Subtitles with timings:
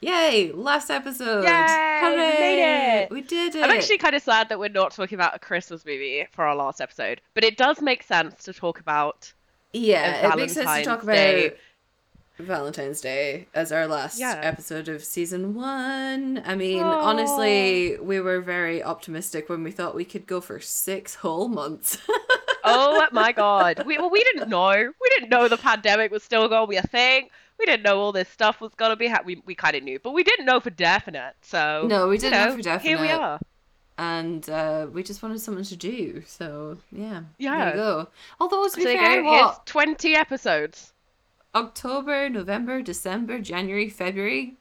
[0.00, 0.52] Yay!
[0.52, 1.44] Last episode.
[1.44, 3.10] Yay, we made it.
[3.10, 3.62] We did it.
[3.64, 6.54] I'm actually kind of sad that we're not talking about a Christmas movie for our
[6.54, 9.32] last episode, but it does make sense to talk about
[9.72, 10.32] yeah.
[10.32, 11.52] It makes sense to talk about Day.
[12.38, 14.38] Valentine's Day as our last Yeah.
[14.42, 16.42] episode of season one.
[16.44, 17.00] I mean, Aw.
[17.00, 21.96] honestly, we were very optimistic when we thought we could go for six whole months.
[22.64, 23.82] oh my god.
[23.86, 24.70] We well, we didn't know.
[24.72, 27.28] We didn't know the pandemic was still going to be a thing.
[27.58, 29.08] We didn't know all this stuff was going to be.
[29.08, 31.34] Ha- we we kind of knew, but we didn't know for definite.
[31.42, 32.88] So No, we didn't know know, for definite.
[32.88, 33.40] Here we are.
[33.98, 36.22] and uh, we just wanted something to do.
[36.26, 37.68] So yeah, there Yeah.
[37.70, 38.08] you go.
[38.40, 39.28] Although to be there fair, go.
[39.30, 40.92] What 20 episodes.
[41.54, 44.56] October, November, December, January, February.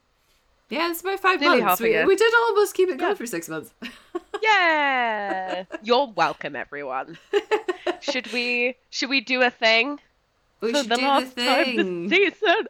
[0.70, 1.82] Yeah, it's about five Nearly months.
[1.82, 3.16] We, we did almost keep it going Yeah.
[3.16, 3.74] for six months.
[4.44, 5.64] Yeah.
[5.82, 7.18] You're welcome, everyone.
[8.02, 10.00] Should we should we do a thing
[10.62, 12.68] we for should the do last the time this season?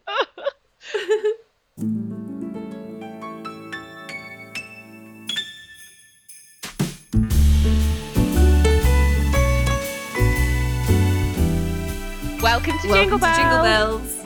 [12.42, 13.38] Welcome to Welcome Jingle to Bells.
[13.38, 14.26] Jingle Bells.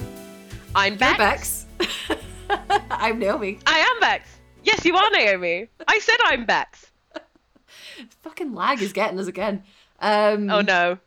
[0.75, 1.65] I'm You're Bex.
[1.77, 2.21] Bex.
[2.91, 3.59] I'm Naomi.
[3.65, 4.29] I am Bex.
[4.63, 5.67] Yes, you are Naomi.
[5.87, 6.91] I said I'm Bex.
[8.23, 9.63] Fucking lag is getting us again.
[9.99, 10.97] Um, Oh no.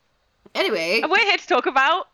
[0.53, 2.07] Anyway, And we're here to talk about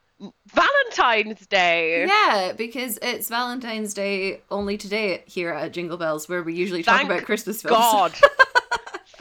[0.48, 2.06] Valentine's Day.
[2.06, 6.98] yeah, because it's Valentine's Day only today here at Jingle Bells, where we usually talk
[6.98, 7.78] Thank about Christmas films.
[7.78, 8.14] God.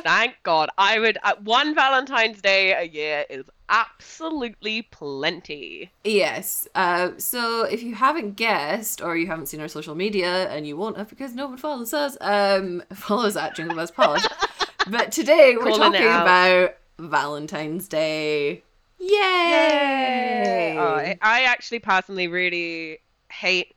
[0.02, 0.70] Thank God.
[0.78, 1.18] I would.
[1.22, 5.90] Uh, one Valentine's Day a year is absolutely plenty.
[6.04, 6.68] Yes.
[6.74, 10.76] Uh, so if you haven't guessed, or you haven't seen our social media, and you
[10.76, 14.20] won't have because no one follows us, um, follow us at Jingle Bells Pod.
[14.90, 18.62] but today we're Calling talking about Valentine's Day.
[18.98, 20.76] Yay!
[20.76, 22.98] Oh, I, I actually personally really
[23.30, 23.74] hate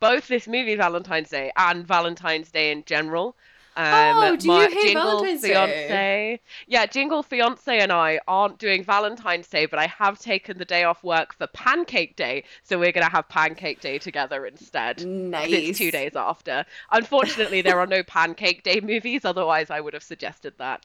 [0.00, 3.36] both this movie Valentine's Day and Valentine's Day in general.
[3.76, 5.48] Um, Oh, do you hate Jingle Valentine's Day?
[5.48, 10.64] fiance, yeah, Jingle fiance and I aren't doing Valentine's Day, but I have taken the
[10.64, 15.04] day off work for Pancake Day, so we're gonna have Pancake Day together instead.
[15.04, 15.50] nice.
[15.52, 16.64] It's two days after.
[16.90, 19.24] Unfortunately, there are no Pancake Day movies.
[19.24, 20.84] Otherwise, I would have suggested that.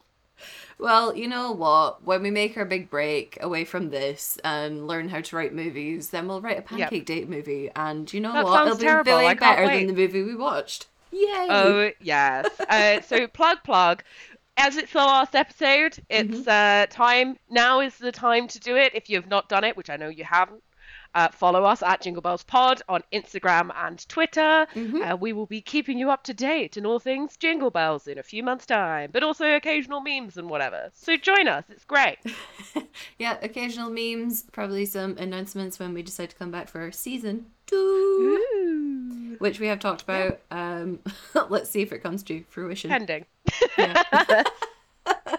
[0.80, 2.04] Well, you know what?
[2.04, 6.10] When we make our big break away from this and learn how to write movies,
[6.10, 7.70] then we'll write a pancake date movie.
[7.76, 8.66] And you know That what?
[8.66, 9.16] It'll be terrible.
[9.18, 9.78] way better wait.
[9.86, 10.88] than the movie we watched.
[11.12, 11.48] Yay!
[11.50, 12.48] Oh yes.
[12.68, 14.04] Uh, so plug plug.
[14.58, 16.50] As it's the last episode, it's Mm-hmm.
[16.50, 17.38] uh, time.
[17.50, 18.94] Now is the time to do it.
[18.96, 20.62] If you have not done it, which I know you haven't,
[21.16, 24.68] uh, follow us at Jingle Bells Pod on Instagram and Twitter.
[24.74, 25.02] Mm-hmm.
[25.02, 28.18] Uh, we will be keeping you up to date in all things Jingle Bells in
[28.18, 30.90] a few months' time, but also occasional memes and whatever.
[30.94, 31.66] So join us.
[31.70, 32.18] It's great.
[33.18, 37.46] Yeah, occasional memes, probably some announcements when we decide to come back for our season
[37.68, 39.36] two, Ooh.
[39.40, 40.40] which we have talked about.
[40.50, 41.00] Um,
[41.50, 42.90] let's see if it comes to fruition.
[42.90, 43.26] Pending.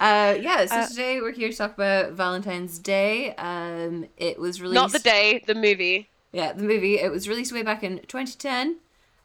[0.00, 3.34] Uh, yeah, so Uh, today we're here to talk about Valentine's Day.
[3.36, 4.74] Um, it was released.
[4.74, 6.08] Not the day, the movie.
[6.32, 6.98] Yeah, the movie.
[6.98, 8.76] It was released way back in 2010,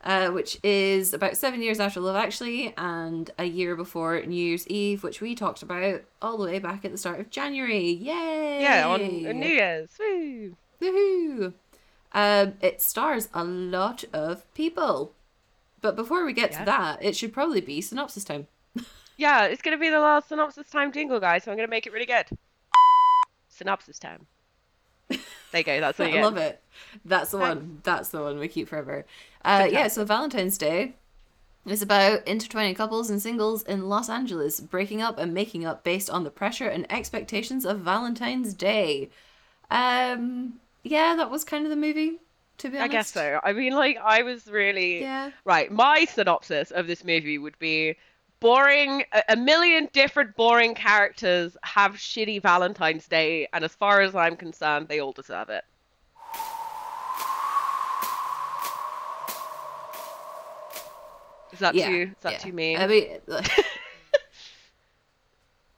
[0.03, 4.67] uh, which is about seven years after Love Actually, and a year before New Year's
[4.67, 7.89] Eve, which we talked about all the way back at the start of January.
[7.91, 8.61] Yay!
[8.61, 9.89] Yeah, on New Year's.
[9.99, 10.55] Woo.
[10.81, 11.53] Woohoo!
[12.13, 15.13] Um, it stars a lot of people.
[15.81, 16.59] But before we get Yeah.
[16.59, 18.47] to that, it should probably be synopsis time.
[19.21, 21.69] Yeah, it's going to be the last synopsis time jingle, guys, so I'm going to
[21.69, 22.25] make it really good.
[23.49, 24.25] Synopsis time.
[25.09, 25.19] There
[25.53, 26.23] you go, that's what you I get.
[26.23, 26.59] love it.
[27.05, 27.55] That's the Thanks.
[27.55, 27.81] one.
[27.83, 29.05] That's the one we keep forever.
[29.45, 30.95] Uh, yeah, so Valentine's Day
[31.67, 36.09] is about intertwining couples and singles in Los Angeles breaking up and making up based
[36.09, 39.11] on the pressure and expectations of Valentine's Day.
[39.69, 42.17] Um, yeah, that was kind of the movie.
[42.57, 42.89] To be honest.
[42.89, 43.39] I guess so.
[43.43, 45.01] I mean, like, I was really.
[45.01, 45.29] Yeah.
[45.45, 47.97] Right, my synopsis of this movie would be
[48.41, 54.35] boring, a, million different boring characters have shitty Valentine's Day, and as far as I'm
[54.35, 55.63] concerned, they all deserve it.
[61.53, 62.11] Is that Yeah, too?
[62.17, 62.37] Is that yeah.
[62.39, 62.77] too mean?
[62.77, 63.19] I mean,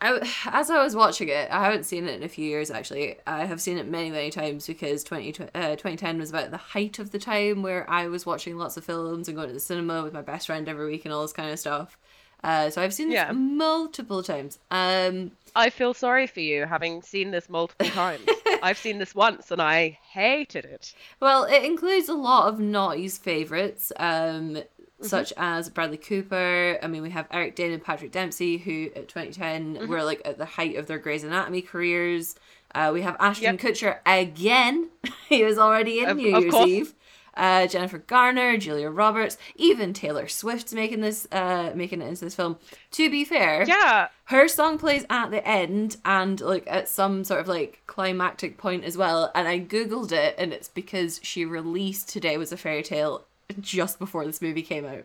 [0.02, 3.16] I, as I was watching it, I haven't seen it in a few years actually.
[3.26, 7.00] I have seen it many, many times because 20, uh, 2010 was about the height
[7.00, 10.04] of the time where I was watching lots of films and going to the cinema
[10.04, 11.98] with my best friend every week and all this kind of stuff.
[12.44, 13.32] Uh, so I've seen this Yeah.
[13.32, 14.60] multiple times.
[14.72, 18.28] Um, I feel sorry for you having seen this multiple times.
[18.62, 20.94] I've seen this once and I hated it.
[21.20, 24.58] Well, it includes a lot of Naughty's favourites, um,
[25.02, 26.80] such as Bradley Cooper.
[26.82, 30.38] I mean, we have Eric Dane and Patrick Dempsey, who at 2010 were like at
[30.38, 32.36] the height of their Grey's Anatomy careers.
[32.74, 33.60] Uh, we have Ashton Yep.
[33.62, 34.90] Kutcher again.
[35.30, 36.68] he was already in Of- New of Year's course.
[36.70, 36.94] Eve.
[37.36, 42.36] Uh, Jennifer Garner, Julia Roberts, even Taylor Swift's making this, uh, making it into this
[42.36, 42.58] film.
[42.92, 44.10] To be fair, Yeah.
[44.26, 48.84] her song plays at the end and like at some sort of like climactic point
[48.84, 49.32] as well.
[49.34, 53.26] And I googled it, and it's because she released "Today Was a Fairy Tale"
[53.60, 55.04] just before this movie came out.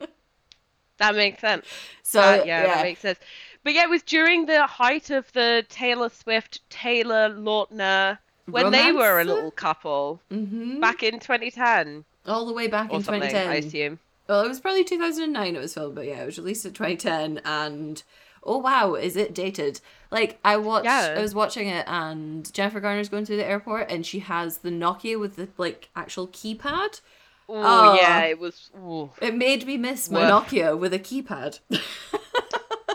[0.98, 1.66] That makes sense.
[2.02, 3.18] So Uh, yeah, yeah, that makes sense.
[3.62, 8.92] But yeah, it was during the height of the Taylor Swift, Taylor Lautner, when they
[8.92, 13.48] were a little couple hmm back in 2010 all the way back in 2010.
[13.48, 13.98] I assume.
[14.28, 17.40] Well, it was probably 2009 it was filmed, but yeah, it was released in 2010
[17.44, 18.02] and
[18.42, 19.80] oh wow, is it dated?
[20.10, 21.14] Like I watched Yeah.
[21.16, 24.70] I was watching it and Jennifer Garner's going through the airport and she has the
[24.70, 27.00] Nokia with the like actual keypad.
[27.48, 27.94] Ooh, Oh.
[27.94, 30.48] yeah, it was ooh, It made me miss my Woof.
[30.48, 31.60] Nokia with a keypad.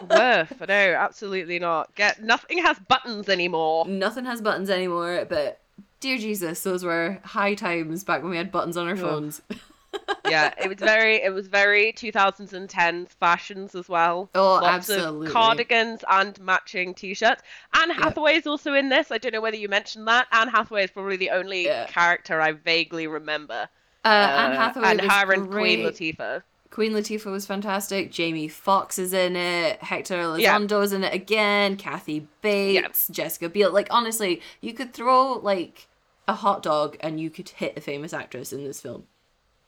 [0.09, 0.59] worth.
[0.67, 1.93] No, absolutely not.
[1.95, 3.85] Get nothing has buttons anymore.
[3.87, 5.59] Nothing has buttons anymore, but
[5.99, 9.41] dear Jesus, those were high times back when we had buttons on our phones.
[10.29, 14.29] yeah, it was very, it was very 2010s fashions as well.
[14.35, 15.27] Oh, Lots absolutely.
[15.27, 17.41] of cardigans and matching t-shirts.
[17.75, 19.11] Anne Hathaway is also in this.
[19.11, 20.27] I don't know whether you mentioned that.
[20.31, 21.87] Anne Hathaway is probably the only Yeah.
[21.87, 23.67] character I vaguely remember.
[24.03, 25.79] Uh, Anne Uh, Hathaway and was her and Queen.
[25.81, 26.41] Latifah.
[26.71, 28.11] Queen Latifah was fantastic.
[28.11, 29.83] Jamie Foxx is in it.
[29.83, 31.75] Hector Elizondo is in it again.
[31.75, 33.71] Kathy Bates, Jessica Biel.
[33.71, 35.87] Like honestly, you could throw like
[36.29, 39.03] a hot dog and you could hit a famous actress in this film.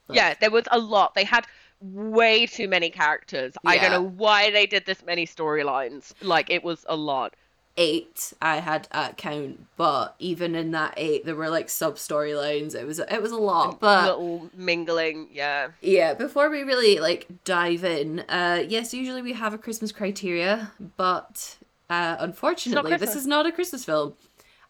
[0.07, 1.13] Like, Yeah, there was a lot.
[1.13, 1.45] They had
[1.81, 3.53] way too many characters.
[3.65, 6.13] I don't know why they did this many storylines.
[6.21, 7.35] Like it was a lot.
[7.77, 12.75] Eight I had at count, but even in that eight, there were like sub storylines.
[12.75, 15.69] It was it was a lot, but Little mingling, yeah.
[15.81, 20.71] Yeah, before we really like dive in, uh yes, usually we have a Christmas criteria,
[20.97, 21.57] but
[21.89, 24.13] uh unfortunately this is not a Christmas film.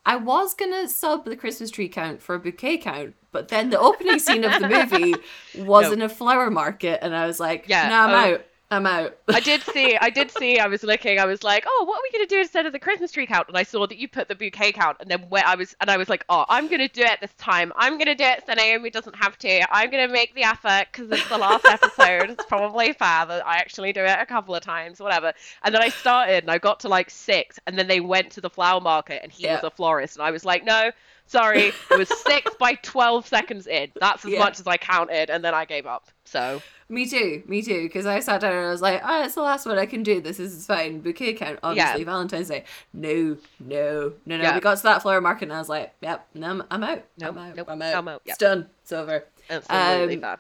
[0.06, 3.80] I was gonna sub the Christmas tree count for a bouquet count, but then the
[3.80, 5.16] opening scene of the movie
[5.64, 5.92] was No.
[5.94, 8.34] in a flower market and I was like, Yeah, no, I'm oh.
[8.36, 8.46] out.
[8.74, 9.18] I'm out.
[9.30, 12.02] I did see, I did see, I was looking, I was like, oh, what are
[12.04, 13.48] we going to do instead of the Christmas tree count?
[13.48, 15.90] And I saw that you put the bouquet count, and then where I was, and
[15.90, 17.72] I was like, oh, I'm going to do it this time.
[17.76, 19.74] I'm going to do it so Naomi doesn't have to.
[19.74, 22.30] I'm going to make the effort because it's the last episode.
[22.32, 25.32] it's probably fair that I actually do it a couple of times, whatever.
[25.64, 28.42] And then I started, and I got to like six, and then they went to
[28.42, 29.56] the flower market, and he Yeah.
[29.56, 30.92] was a florist, and I was like, no.
[31.28, 33.92] Sorry, it was six by 12 seconds in.
[34.00, 34.40] That's as Yeah.
[34.40, 36.08] much as I counted, and then I gave up.
[36.26, 39.36] So, me too, me too, because I sat down and I was like, oh, it's
[39.36, 40.22] the last one I can do.
[40.22, 41.00] This is fine.
[41.02, 42.64] Bouquet count, obviously, Valentine's Day.
[42.94, 44.44] No, no, no, no.
[44.44, 44.54] Yeah.
[44.56, 47.04] We got to that flower market and I was like, yep, no, I'm, I'm out.
[47.18, 47.56] Nope, I'm out.
[47.56, 47.96] nope, I'm out.
[47.96, 48.70] I'm out, It's done.
[48.84, 49.26] It's over.
[49.50, 50.40] absolutely Um, fair.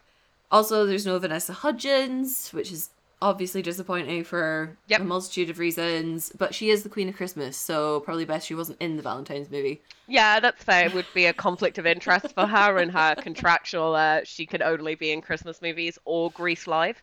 [0.51, 2.89] Also, there's no Vanessa Hudgens, which is
[3.23, 5.01] obviously disappointing for Yep.
[5.01, 6.31] a multitude of reasons.
[6.37, 9.49] But she is the Queen of Christmas, so probably best she wasn't in the Valentine's
[9.49, 9.81] movie.
[10.07, 10.85] Yeah, that's fair.
[10.87, 13.95] It would be a conflict of interest for her and her contractual.
[13.95, 17.01] Uh, she could only be in Christmas movies or Grease Live.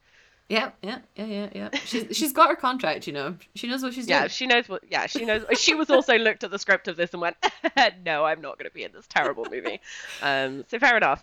[0.49, 1.69] Yeah, yeah, yeah, yeah, yeah.
[1.85, 3.37] She's she's got her contract, you know.
[3.55, 4.31] She knows what she's Yeah, doing.
[4.31, 4.83] she knows what.
[4.91, 5.45] Yeah, she knows.
[5.57, 7.37] She was also looked at the script of this and went,
[8.05, 9.81] "No, I'm not going to be in this terrible movie."
[10.23, 11.23] Um, so fair enough.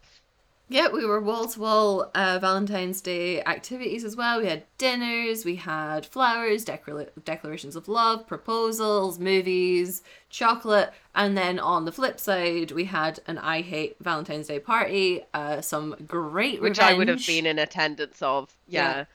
[0.69, 4.41] Yeah, we were wall to wall uh, Valentine's Day activities as well.
[4.41, 11.57] We had dinners, we had flowers, declara- declarations of love, proposals, movies, chocolate, and then
[11.57, 16.61] on the flip side, we had an I Hate Valentine's Day party, uh, some great
[16.61, 18.53] Which I would have been in attendance of.
[18.67, 18.89] Yeah.
[18.97, 19.05] Yeah.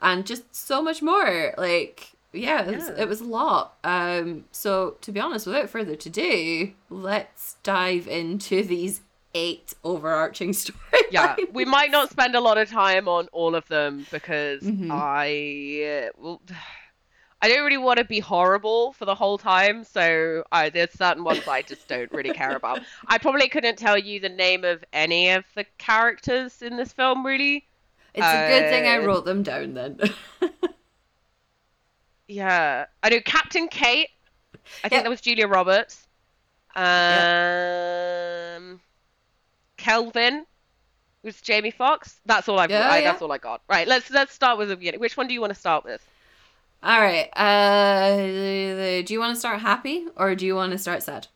[0.00, 1.54] and just so much more.
[1.58, 3.02] Like, yeah, it was, Yeah.
[3.02, 3.74] it was a lot.
[3.82, 9.00] Um, so to be honest, without further ado, let's dive into these
[9.34, 10.80] eight overarching stories.
[11.10, 14.88] yeah, we might not spend a lot of time on all of them because Mhm.
[14.90, 16.42] I uh, well,
[17.42, 19.84] I don't really want to be horrible for the whole time.
[19.84, 22.80] So I, there's certain ones I just don't really care about.
[23.06, 27.26] I probably couldn't tell you the name of any of the characters in this film,
[27.26, 27.66] really.
[28.14, 29.98] It's a good thing I Uh, wrote them down then.
[32.26, 34.08] Yeah, I know Captain Kate.
[34.82, 35.04] I think Yep.
[35.04, 36.06] that was Julia Roberts.
[36.74, 38.80] Um,
[39.84, 40.46] Kelvin
[41.22, 42.18] was Jamie Foxx.
[42.24, 42.70] That's all I've.
[42.70, 43.10] Yeah, I, yeah.
[43.10, 43.60] That's all I got.
[43.68, 43.86] Right.
[43.86, 44.98] Let's let's start with the beginning.
[44.98, 46.02] Which one do you want to start with?
[46.82, 47.28] All right.
[47.36, 48.16] Uh,
[49.02, 51.26] do you want to start happy or do you want to start sad?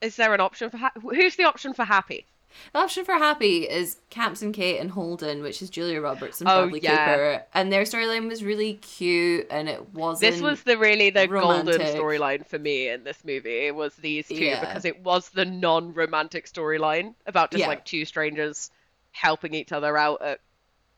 [0.00, 2.26] Is there an option for ha- who's the option for happy?
[2.72, 6.62] The option for happy is Captain Kate and Holden, which is Julia Roberts and Oh,
[6.62, 7.06] Bradley yeah.
[7.14, 10.32] Cooper, and their storyline was really cute, and it wasn't.
[10.32, 13.66] This was the really the golden storyline for me in this movie.
[13.66, 14.60] It was these two Yeah.
[14.60, 17.68] because it was the non-romantic storyline about just Yeah.
[17.68, 18.70] like two strangers
[19.12, 20.40] helping each other out at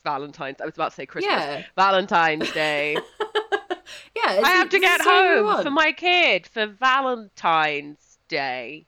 [0.04, 0.61] Valentine's.
[0.61, 1.64] I was about to say Christmas.
[1.76, 2.94] Valentine's Day.
[2.94, 4.40] yeah.
[4.44, 8.87] I have to get the story we home for my kid for Valentine's Day.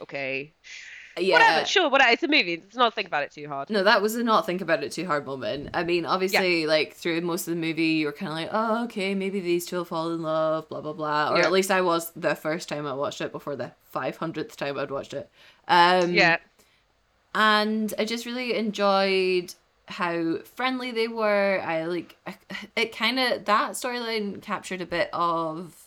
[0.00, 0.52] Okay.
[1.18, 1.34] Yeah.
[1.34, 2.10] Whatever, sure, whatever.
[2.10, 2.56] It's a movie.
[2.62, 3.70] Let's not think about it too hard.
[3.70, 5.70] No, that was a not think about it too hard moment.
[5.74, 8.84] I mean, obviously, like through most of the movie, you were kind of like, oh,
[8.84, 11.30] okay, maybe these two will fall in love, blah blah blah.
[11.32, 11.44] Or Yeah.
[11.44, 14.78] at least I was the first time I watched it before the five hundredth time
[14.78, 15.30] I'd watched it.
[15.68, 16.38] Um, Yeah.
[17.34, 19.54] and I just really enjoyed
[19.86, 21.60] how friendly they were.
[21.64, 22.16] I like
[22.76, 22.96] it.
[22.96, 25.83] Kind of that storyline captured a bit of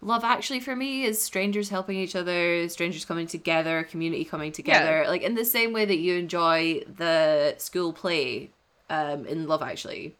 [0.00, 5.04] love actually for me is strangers helping each other strangers coming together community coming together
[5.08, 8.50] like in the same way that you enjoy the school play
[8.90, 10.14] um in love actually.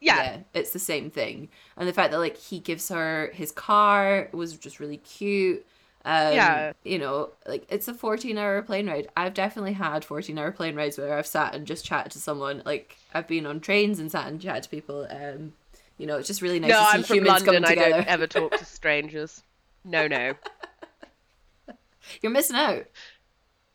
[0.00, 0.38] Yeah.
[0.52, 1.48] it's the same thing.
[1.76, 5.64] And the fact that like he gives her his car was just really cute.
[6.04, 6.72] Um Yeah.
[6.84, 9.08] you know like it's a 14 hour plane ride.
[9.16, 12.62] I've definitely had 14 hour plane rides where i've sat and just chatted to someone.
[12.66, 15.54] Like i've been on trains and sat and chatted to people um
[16.02, 17.62] you know it's just really nice no, to see I'm from humans London.
[17.64, 19.42] coming I don't ever talk to strangers.
[19.84, 20.34] No, no.
[22.20, 22.84] you're missing out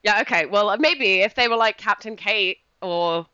[0.04, 0.46] Yeah, okay.
[0.46, 3.26] Well, maybe if they were like Captain Kate or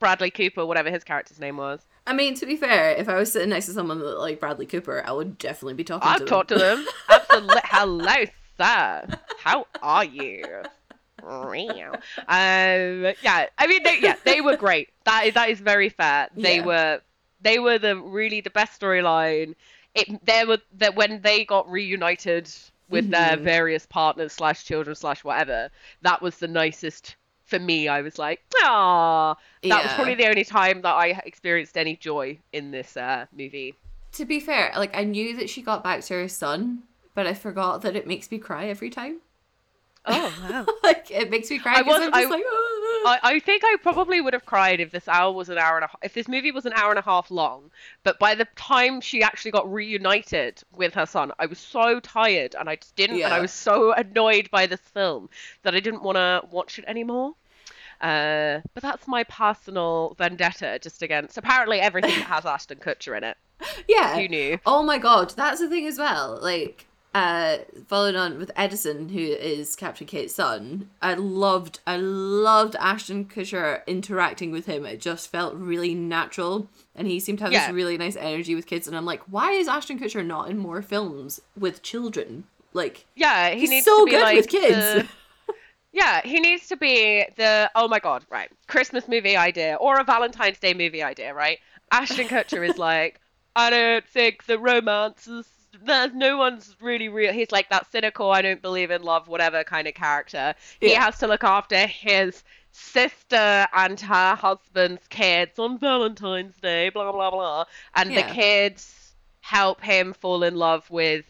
[0.00, 1.80] Bradley Cooper, whatever his character's name was.
[2.06, 4.66] I mean, to be fair, if I was sitting next to someone that like Bradley
[4.66, 6.12] Cooper, I would definitely be talking to them.
[6.14, 6.28] I've them.
[6.28, 6.86] talked to them.
[7.08, 7.60] Absolutely.
[7.64, 8.24] Hello,
[8.58, 9.06] sir.
[9.38, 10.44] How are you?
[11.22, 11.54] um,
[13.22, 14.88] yeah, I mean, they, yeah, they were great.
[15.04, 16.28] That is that is very fair.
[16.34, 16.64] They Yeah.
[16.64, 17.00] were,
[17.42, 19.54] they were the really the best storyline.
[19.94, 22.50] It there were that when they got reunited
[22.88, 23.42] with their Mhm.
[23.42, 25.70] various partners slash children slash whatever.
[26.02, 27.88] That was the nicest for me.
[27.88, 32.38] I was like, ah, that was probably the only time that I experienced any joy
[32.52, 33.74] in this uh, movie.
[34.12, 36.82] To be fair, like I knew that she got back to her son,
[37.14, 39.18] but I forgot that it makes me cry every time.
[40.06, 40.66] Oh wow.
[40.82, 43.38] like it makes me cry I because was- I'm just I- like, "Ah." I, I
[43.40, 45.96] think I probably would have cried if this hour was an hour and a half,
[46.02, 47.70] if this movie was an hour and a half long.
[48.04, 52.54] But by the time she actually got reunited with her son, I was so tired
[52.58, 55.28] and I just didn't, and I was so annoyed by this film
[55.62, 57.34] that I didn't want to watch it anymore.
[58.00, 63.24] Uh, but that's my personal vendetta just against apparently everything that has Ashton Kutcher in
[63.24, 63.36] it.
[63.88, 64.16] yeah.
[64.16, 64.58] Who knew?
[64.64, 66.38] Oh my god, that's the thing as well.
[66.40, 72.76] Like, uh, following on with Edison, who is Captain Kate's son, I loved, I loved
[72.76, 74.86] Ashton Kutcher interacting with him.
[74.86, 77.66] It just felt really natural, and he seemed to have Yeah.
[77.66, 78.86] this really nice energy with kids.
[78.86, 82.44] And I'm like, why is Ashton Kutcher not in more films with children?
[82.72, 84.76] Like, Yeah, he he's needs so to be good like with kids.
[84.76, 85.06] the-
[85.92, 88.48] Yeah, he needs to be the oh my god, right.
[88.68, 91.58] Christmas movie idea or a Valentine's Day movie idea, right?
[91.90, 93.20] Ashton Kutcher is like,
[93.56, 95.48] I don't think the romance is
[95.84, 97.32] there's no one's really real.
[97.32, 100.54] He's like that cynical, I don't believe in love, whatever kind of character.
[100.80, 107.10] He has to look after his sister and her husband's kids on Valentine's Day, blah
[107.10, 107.64] blah blah.
[107.94, 108.26] And Yeah.
[108.26, 111.24] the kids help him fall in love with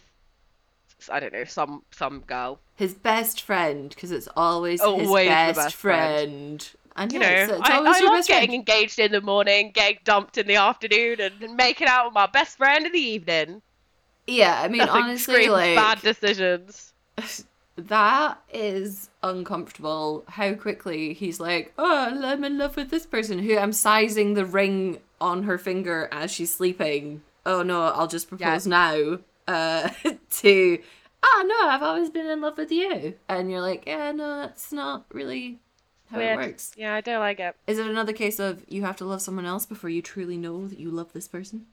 [1.11, 2.59] I don't know, some some girl.
[2.77, 6.63] his best friend, because it's always, Always his best, best friend.
[6.63, 6.71] friend.
[6.97, 8.55] And you yeah, know, I, I love getting friend.
[8.69, 12.27] engaged in the morning, getting dumped in the afternoon, and, and making out with my
[12.27, 13.63] best friend in the evening.
[14.31, 16.93] Yeah, I mean, honestly, like bad decisions.
[17.77, 20.25] that is uncomfortable.
[20.29, 24.47] How quickly he's like, "Oh, I'm in love with this person who I'm sizing the
[24.47, 29.19] ring on her finger as she's sleeping." Oh no, I'll just propose now.
[29.49, 29.91] Uh,
[30.31, 30.79] to
[31.23, 34.73] ah no, I've always been in love with you, and you're like, yeah, no, that's
[34.73, 35.59] not really
[36.11, 36.39] how Weird.
[36.39, 36.73] it works.
[36.77, 37.57] Yeah, I don't like it.
[37.67, 40.67] Is it another case of you have to love someone else before you truly know
[40.69, 41.67] that you love this person?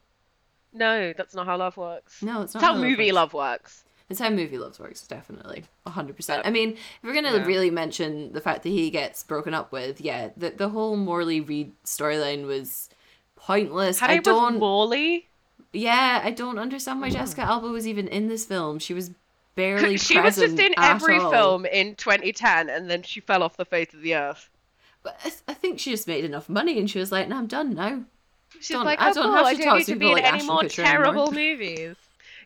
[0.74, 2.22] No, that's not how love works.
[2.22, 2.62] No, it's not.
[2.62, 3.16] That's how love movie works.
[3.16, 3.84] love works.
[4.10, 5.66] It's how movie loves works, definitely.
[5.86, 6.30] 100%.
[6.30, 6.42] Yeah.
[6.46, 7.46] I mean, if we're going to Yeah.
[7.46, 11.42] really mention the fact that he gets broken up with, yeah, the, the whole Morley
[11.42, 12.90] Reed storyline was
[13.36, 14.00] pointless.
[14.00, 14.60] How I don't.
[14.60, 15.28] Morley?
[15.74, 17.16] yeah, I don't understand why hmm.
[17.16, 18.80] Jessica Alba was even in this film.
[18.80, 19.12] She was
[19.56, 21.30] barely She was just in every all.
[21.30, 24.50] film in 2010, and then she fell off the face of the earth.
[25.04, 27.48] But I, I think she just made enough money and she was like, no, I'm
[27.48, 28.04] done now.
[28.60, 30.14] She's Don't- like, I oh, don't cool, have I to don't need to be in
[30.14, 31.96] like any Ashton more terrible anymore." movies.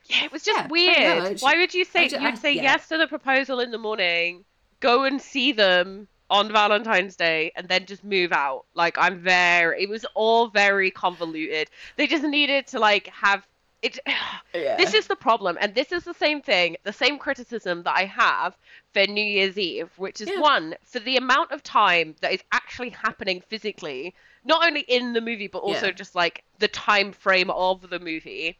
[0.05, 1.39] Yeah, it was just Yeah, weird.
[1.41, 2.63] Why would you say I ju- I- you'd say yeah.
[2.63, 4.43] yes to the proposal in the morning,
[4.79, 8.65] go and see them on Valentine's Day, and then just move out?
[8.73, 9.83] Like I'm very.
[9.83, 11.69] It was all very convoluted.
[11.97, 13.47] They just needed to like have
[13.81, 13.99] it.
[14.53, 14.75] Yeah.
[14.75, 18.03] This is the problem, and this is the same thing, the same criticism that I
[18.03, 18.57] have
[18.93, 22.89] for New Year's Eve, which is one for the amount of time that is actually
[22.89, 24.13] happening physically,
[24.45, 25.91] not only in the movie but also Yeah.
[25.91, 28.57] just like the time frame of the movie.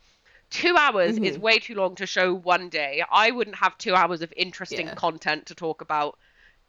[0.50, 1.42] Two hours is Mhm.
[1.42, 3.04] way too long to show one day.
[3.10, 4.96] I wouldn't have two hours of interesting Yeah.
[4.96, 6.18] content to talk about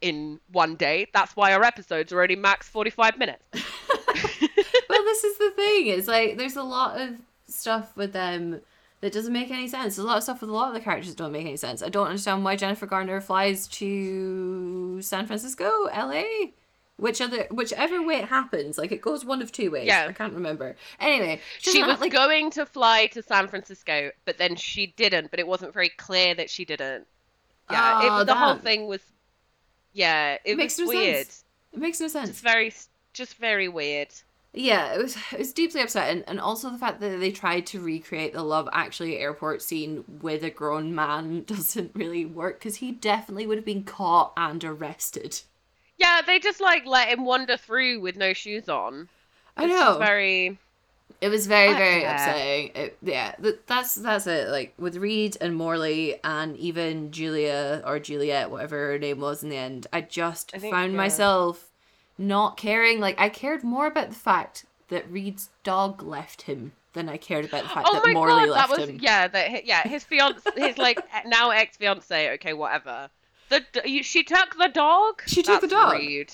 [0.00, 1.08] in one day.
[1.12, 3.42] That's why our episodes are only max forty-five minutes.
[3.52, 5.86] well, this is the thing.
[5.88, 7.16] It's like there's a lot of
[7.48, 8.60] stuff with them
[9.00, 9.96] that doesn't make any sense.
[9.96, 11.56] There's a lot of stuff with a lot of the characters that don't make any
[11.56, 11.82] sense.
[11.82, 16.52] I don't understand why Jennifer Garner flies to San Francisco, LA.
[16.96, 19.86] Which other, whichever way it happens, like it goes one of two ways.
[19.86, 20.06] Yeah.
[20.08, 20.76] I can't remember.
[21.00, 25.30] Anyway, She was like going to fly to San Francisco, but then she didn't.
[25.30, 27.06] But it wasn't very clear that she didn't.
[27.70, 29.00] Yeah, Oh, ah, was the whole thing was.
[29.92, 31.26] Yeah, it, It makes was no weird.
[31.26, 31.44] sense.
[31.72, 32.28] it makes no sense.
[32.30, 32.72] Just very,
[33.12, 34.08] just very weird.
[34.54, 37.80] Yeah, it was it was deeply upsetting, and also the fact that they tried to
[37.80, 42.92] recreate the Love Actually airport scene with a grown man doesn't really work because he
[42.92, 45.40] definitely would have been caught and arrested.
[46.02, 49.08] Yeah, they just like let him wander through with no shoes on.
[49.56, 50.58] I know very.
[51.20, 52.12] it was very very yeah.
[52.14, 52.70] upsetting.
[52.74, 54.48] It, yeah, th- that's that's it.
[54.48, 59.50] Like with Reed and Morley and even Julia or Juliet, whatever her name was in
[59.50, 60.98] the end, I just I think, found yeah.
[60.98, 61.70] myself
[62.18, 62.98] not caring.
[62.98, 67.44] Like I cared more about the fact that Reed's dog left him than I cared
[67.44, 68.98] about the fact Oh that Morley god, that left was him.
[69.00, 72.32] yeah, that yeah, his fiance, his like now ex fiance.
[72.34, 73.08] Okay, whatever.
[73.52, 75.22] The you- she took the dog.
[75.26, 75.98] She took the dog.
[75.98, 76.32] rude.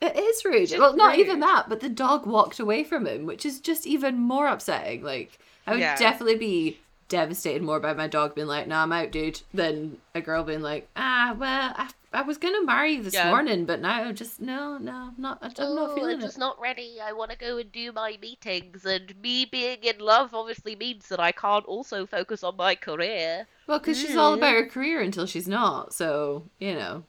[0.00, 0.68] It is rude.
[0.68, 3.86] Just well, not even that, but the dog walked away from him, which is just
[3.86, 5.02] even more upsetting.
[5.02, 5.96] Like, I would Yeah.
[5.96, 10.20] definitely be devastated more by my dog being like, "Nah, I'm out, dude," than a
[10.20, 13.30] girl being like, "Ah, well, I, I was gonna marry you this Yeah.
[13.30, 15.38] morning, but now just no, no, I'm not.
[15.42, 17.00] I'm Oh, not feeling it." not ready.
[17.02, 21.08] I want to go and do my meetings, and me being in love obviously means
[21.08, 23.46] that I can't also focus on my career.
[23.68, 25.92] Well, because she's all about her career until she's not.
[25.94, 27.04] So you know.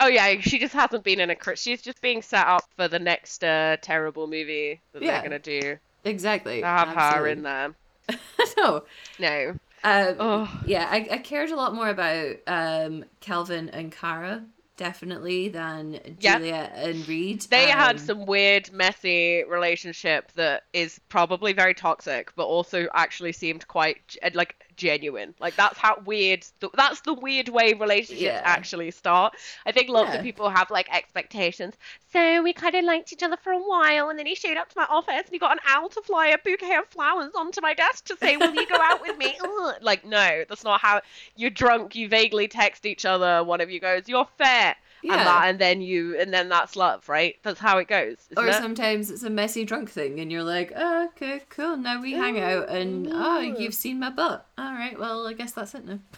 [0.00, 1.36] Oh yeah, she just hasn't been in a.
[1.56, 5.12] She's just being set up for the next uh, terrible movie that Yeah.
[5.12, 5.78] they're gonna do.
[6.04, 6.60] Exactly.
[6.60, 7.74] To have her in there.
[8.58, 8.82] no.
[9.18, 9.50] No.
[9.84, 10.60] Um, Oh.
[10.66, 14.42] yeah, I, I cared a lot more about um, Kelvin and Kara
[14.78, 16.38] definitely than Yep.
[16.38, 17.42] Juliet and Reed.
[17.50, 23.32] They had Um, some weird, messy relationship that is probably very toxic, but also actually
[23.32, 25.34] seemed quite like genuine.
[25.38, 26.44] Like that's how weird.
[26.60, 28.40] th- That's the weird way relationships Yeah.
[28.44, 29.34] actually start.
[29.66, 30.16] I think lots Yeah.
[30.16, 31.74] of people have like expectations.
[32.12, 34.68] So we kind of liked each other for a while, and then he showed up
[34.70, 37.60] to my office and he got an owl to fly a bouquet of flowers onto
[37.60, 39.74] my desk to say, "Will you go out with me?" Ugh.
[39.82, 41.02] Like no, that's not how.
[41.36, 41.94] You're drunk.
[41.94, 43.44] You vaguely text each other.
[43.44, 45.14] One of you goes, "You're fat." Yeah.
[45.18, 47.36] and that, and then you, and then that's love, right?
[47.42, 48.16] That's how it goes.
[48.36, 48.54] Or it?
[48.54, 51.76] sometimes it's a messy drunk thing, and you're like, oh, okay, cool.
[51.76, 54.46] Now we hang out, and oh, you've seen my butt.
[54.58, 55.98] All right, well, I guess that's it now.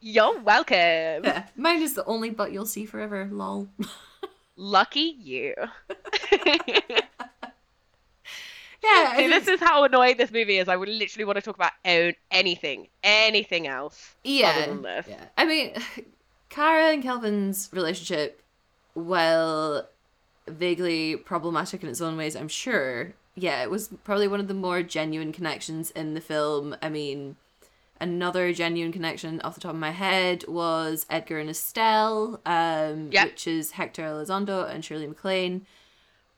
[0.00, 0.76] You're welcome.
[0.76, 3.28] Yeah, mine is the only butt you'll see forever.
[3.30, 3.68] Lol.
[4.56, 5.54] Lucky you.
[8.84, 10.68] Yeah, See, this is how annoying this movie is.
[10.68, 14.16] I would literally want to talk about own anything, anything else.
[14.24, 15.06] yeah, other than this.
[15.08, 15.24] yeah.
[15.38, 15.74] I mean,
[16.52, 18.42] Kara and Kelvin's relationship,
[18.92, 19.88] while
[20.46, 23.14] vaguely problematic in its own ways, I'm sure.
[23.34, 26.76] Yeah, it was probably one of the more genuine connections in the film.
[26.82, 27.36] I mean,
[27.98, 33.46] another genuine connection off the top of my head was Edgar and Estelle, um, which
[33.46, 35.64] is Hector Elizondo and Shirley MacLaine.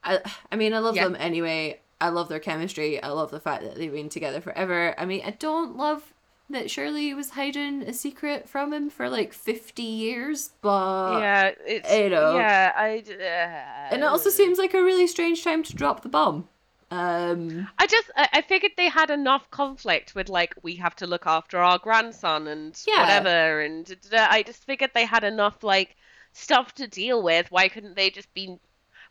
[0.04, 0.20] I,
[0.52, 1.80] I mean, I love them anyway.
[2.00, 3.02] I love their chemistry.
[3.02, 4.94] I love the fact that they've been together forever.
[4.96, 6.13] I mean, I don't love
[6.50, 11.20] that Shirley was hiding a secret from him for like 50 years, but.
[11.20, 12.36] yeah, it's you know.
[12.36, 12.72] yeah.
[12.76, 16.48] I uh, And it also seems like a really strange time to drop the bomb.
[16.90, 21.06] Um, I just I, I figured they had enough conflict with like we have to
[21.06, 23.00] look after our grandson and Yeah.
[23.00, 24.26] whatever, and da- da- da.
[24.30, 25.96] I just figured they had enough like
[26.34, 27.50] stuff to deal with.
[27.50, 28.58] Why couldn't they just be?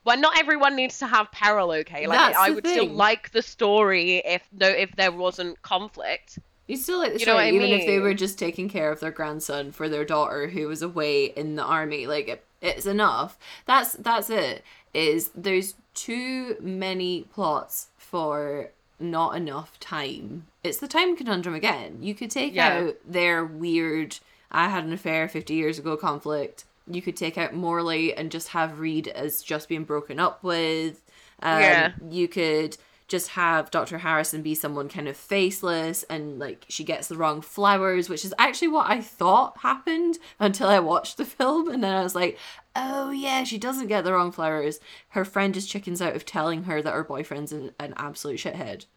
[0.05, 2.07] Well, not everyone needs to have peril, okay?
[2.07, 6.39] Like That's I would still like the story if no if there wasn't conflict.
[6.67, 8.99] You still like the You know story, even if they were just taking care of
[8.99, 12.07] their grandson for their daughter who was away in the army.
[12.07, 13.37] Like it, it's enough.
[13.65, 14.63] That's that's it.
[14.93, 20.47] Is there's too many plots for not enough time.
[20.63, 21.97] It's the time conundrum again.
[22.01, 22.69] You could take Yeah.
[22.77, 24.19] out their weird
[24.51, 26.65] I had an affair 50 years ago conflict.
[26.87, 31.01] You could take out Morley and just have Reed as just being broken up with.
[31.41, 31.91] Um, Yeah.
[32.09, 32.77] You could
[33.13, 33.99] just have Dr.
[33.99, 38.33] Harrison be someone kind of faceless and like she gets the wrong flowers, which is
[38.39, 41.69] actually what I thought happened until I watched the film.
[41.69, 42.39] And then I was like,
[42.75, 44.79] oh yeah, she doesn't get the wrong flowers.
[45.09, 48.87] Her friend just chickens out of telling her that her boyfriend's an, an absolute shithead.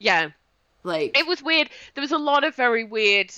[0.00, 0.30] Yeah,
[0.82, 1.70] Like, it was weird.
[1.94, 3.30] There was a lot of very weird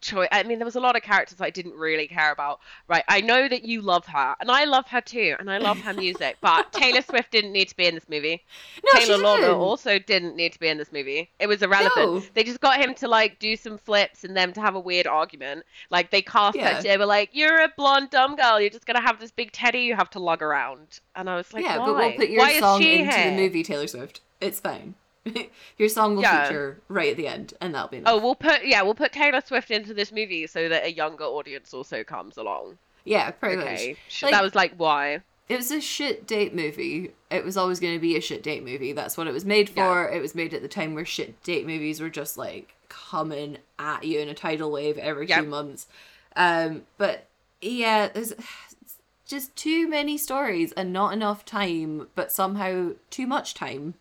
[0.00, 0.28] choice.
[0.32, 2.60] I mean, there was a lot of characters I didn't really care about.
[2.88, 5.78] Right, I know that you love her, and I love her too, and I love
[5.80, 6.36] her music.
[6.40, 8.44] but Taylor Swift didn't need to be in this movie.
[8.84, 11.30] no, Taylor Lautner also didn't need to be in this movie.
[11.38, 11.96] It was irrelevant.
[11.96, 12.22] No.
[12.34, 15.06] They just got him to like do some flips and them to have a weird
[15.06, 15.64] argument.
[15.90, 16.76] Like they cast Yeah.
[16.76, 16.82] her.
[16.82, 18.60] They were like, "You're a blonde dumb girl.
[18.60, 21.52] You're just gonna have this big teddy you have to lug around." And I was
[21.52, 21.86] like, yeah, "Why?
[21.86, 23.30] but we'll put your Why song into here?
[23.30, 24.20] the movie Taylor Swift.
[24.40, 24.94] It's fine.
[25.78, 26.44] Your song will Yeah.
[26.46, 28.12] feature right at the end, and that'll be enough.
[28.14, 31.24] Oh, we'll put yeah, we'll put Taylor Swift into this movie so that a younger
[31.24, 32.78] audience also comes along.
[33.04, 34.22] yeah, pretty Okay, much.
[34.22, 35.20] Like- that was like why.
[35.48, 37.12] It was a shit date movie.
[37.30, 38.92] It was always going to be a shit date movie.
[38.92, 40.08] That's what it was made for.
[40.08, 44.02] It was made at the time where shit date movies were just like coming at
[44.04, 45.38] you in a tidal wave every Yep.
[45.42, 45.86] few months.
[46.34, 47.28] Um, but
[47.60, 48.32] yeah, there's
[49.26, 53.94] just too many stories and not enough time, but somehow too much time.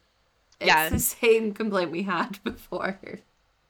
[0.60, 0.90] It's Yeah.
[0.90, 3.00] the same complaint we had before.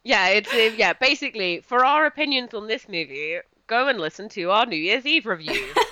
[0.03, 0.93] Yeah, it's uh, yeah.
[0.93, 5.25] Basically, for our opinions on this movie, go and listen to our New Year's Eve
[5.25, 5.73] review.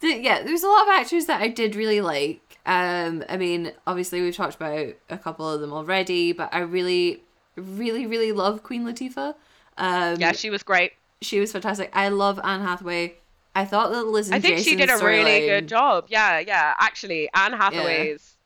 [0.00, 2.40] The- yeah, there's a lot of actors that I did really like.
[2.64, 7.22] Um, I mean, obviously we've talked about a couple of them already, but I really,
[7.54, 9.34] really, really love Queen Latifah.
[9.76, 10.92] Um, yeah, she was great.
[11.20, 11.90] she was fantastic.
[11.92, 13.16] I love Anne Hathaway.
[13.54, 16.06] I thought that Liz I think she did a really good job.
[16.08, 16.74] Yeah, yeah.
[16.78, 18.36] Actually, Anne Hathaway's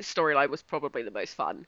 [0.00, 1.66] storyline was probably the most fun.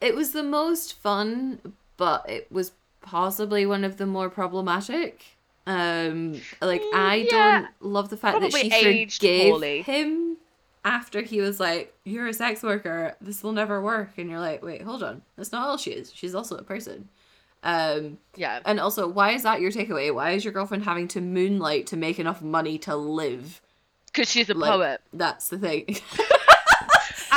[0.00, 1.60] It was the most fun,
[1.96, 5.24] but it was possibly one of the more problematic.
[5.66, 7.30] Um, like Mm, I yeah.
[7.30, 9.82] don't love the fact that she forgave poorly.
[9.82, 10.36] him
[10.84, 13.16] after he was like, "You're a sex worker.
[13.20, 15.22] This will never work." And you're like, "Wait, hold on.
[15.36, 16.12] That's not all she is.
[16.14, 17.08] She's also a person."
[17.62, 18.60] Um, Yeah.
[18.66, 20.14] and also, why is that your takeaway?
[20.14, 23.62] Why is your girlfriend having to moonlight to make enough money to live?
[24.12, 25.00] Because she's a Like, poet.
[25.14, 25.96] That's the thing.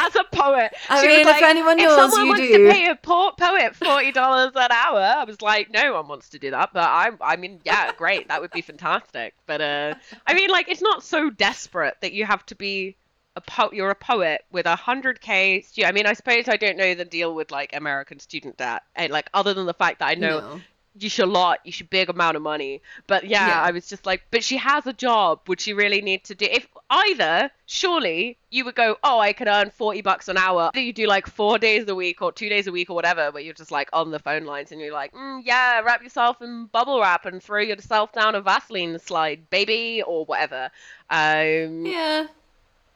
[0.05, 0.73] As a poet.
[0.89, 2.87] I she was mean, if like, anyone if knows, someone you wants do." to pay
[2.89, 6.51] a po- poet forty dollars an hour, I was like, no one wants to do
[6.51, 6.71] that.
[6.73, 9.33] But I, I mean, yeah, great, that would be fantastic.
[9.45, 12.95] But uh, I mean, like, it's not so desperate that you have to be
[13.35, 15.63] a po- You're a poet with a hundred k.
[15.83, 19.11] I mean, I suppose I don't know the deal with like American student debt, and
[19.11, 20.61] like other than the fact that I know No.
[20.99, 22.81] you should a lot, you should big amount of money.
[23.05, 23.61] But yeah, Yeah.
[23.61, 25.41] I was just like, but she has a job.
[25.47, 26.45] Would she really need to do?
[26.49, 30.71] If either, surely you would go, oh, I could earn forty bucks an hour.
[30.73, 33.31] Either you do like four days a week or two days a week or whatever,
[33.31, 36.41] where you're just like on the phone lines and you're like, mm, yeah, wrap yourself
[36.41, 40.69] in bubble wrap and throw yourself down a Vaseline slide, baby, or whatever.
[41.09, 42.27] Um, Yeah.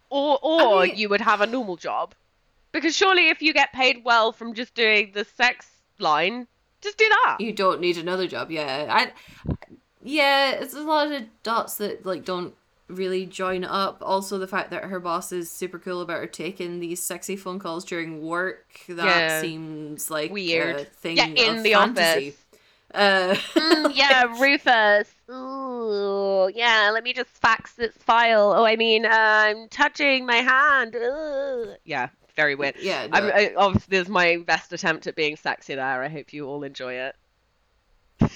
[0.09, 2.13] or or mean- you would have a normal job,
[2.71, 5.67] because surely if you get paid well from just doing the sex
[5.99, 6.47] line,
[6.81, 7.37] just do that.
[7.39, 9.11] you don't need another job yeah i
[10.03, 12.55] yeah it's a lot of dots that like don't
[12.91, 16.79] really join up also the fact that her boss is super cool about her taking
[16.79, 19.41] these sexy phone calls during work that Yeah.
[19.41, 20.75] seems like Weird.
[20.81, 22.29] a thing Yeah, in the fantasy.
[22.29, 22.37] office.
[22.93, 25.13] uh Mm, yeah, Rufus.
[25.29, 26.91] Ooh, yeah.
[26.93, 28.53] Let me just fax this file.
[28.55, 30.95] Oh, I mean, uh, I'm touching my hand.
[30.95, 31.77] Ugh.
[31.85, 32.75] Yeah, very weird.
[32.81, 36.03] yeah no, I'm, I, obviously, is my best attempt at being sexy there.
[36.03, 37.15] I hope you all enjoy it.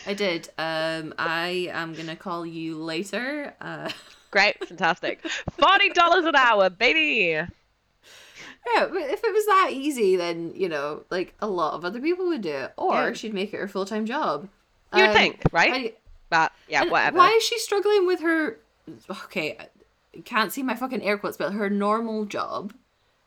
[0.08, 3.90] I did um i am gonna call you later uh
[4.32, 5.22] Great, fantastic.
[5.58, 7.30] Forty dollars an hour, baby.
[7.32, 7.48] yeah
[8.88, 12.26] but if it was that easy then you know like a lot of other people
[12.28, 13.14] would do it or Yeah.
[13.14, 14.50] she'd make it her full-time job
[14.94, 15.74] You would Um, think, right?
[15.74, 15.94] I-
[16.30, 17.18] But yeah, whatever.
[17.18, 18.58] Why is she struggling with her?
[19.26, 22.74] Okay, I can't see my fucking air quotes, but her normal job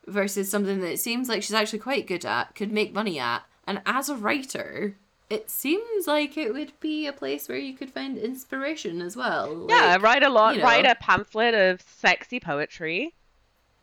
[0.06, 3.42] versus something that it seems like she's actually quite good at, could make money at,
[3.66, 4.96] and as a writer,
[5.30, 9.66] it seems like it would be a place where you could find inspiration as well.
[9.68, 10.56] Yeah, write a lot.
[10.56, 13.14] you Write a pamphlet of sexy poetry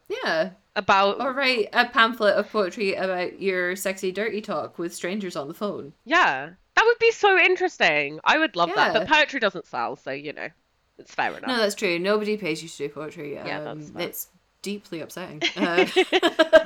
[0.08, 1.20] yeah, about.
[1.20, 5.54] or write a pamphlet of poetry about your sexy dirty talk with strangers on the
[5.54, 5.94] phone.
[6.06, 8.20] Yeah, that would be so interesting.
[8.24, 8.94] I would love that.
[8.94, 10.50] But poetry doesn't sell, so you know,
[10.98, 11.48] it's fair enough.
[11.48, 11.98] No, that's true.
[12.00, 13.38] Nobody pays you to do poetry.
[13.38, 14.02] Um, Yeah, that's fair.
[14.04, 14.28] it's
[14.62, 15.42] deeply upsetting.
[15.58, 15.86] Uh,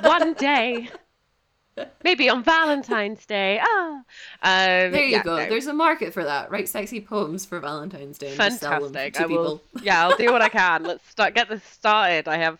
[0.02, 0.88] One day.
[2.04, 3.58] Maybe on Valentine's Day.
[3.62, 3.90] Ah.
[3.96, 4.02] Um,
[4.42, 5.36] There you yeah, go.
[5.36, 5.48] no.
[5.48, 6.50] There's a market for that.
[6.50, 9.14] Write sexy poems for Valentine's Day and just sell them Fantastic.
[9.14, 9.58] to I will.
[9.58, 9.82] people.
[9.84, 10.82] Yeah, I'll do what I can.
[10.84, 11.34] Let's start.
[11.34, 12.28] Get this started.
[12.28, 12.58] I have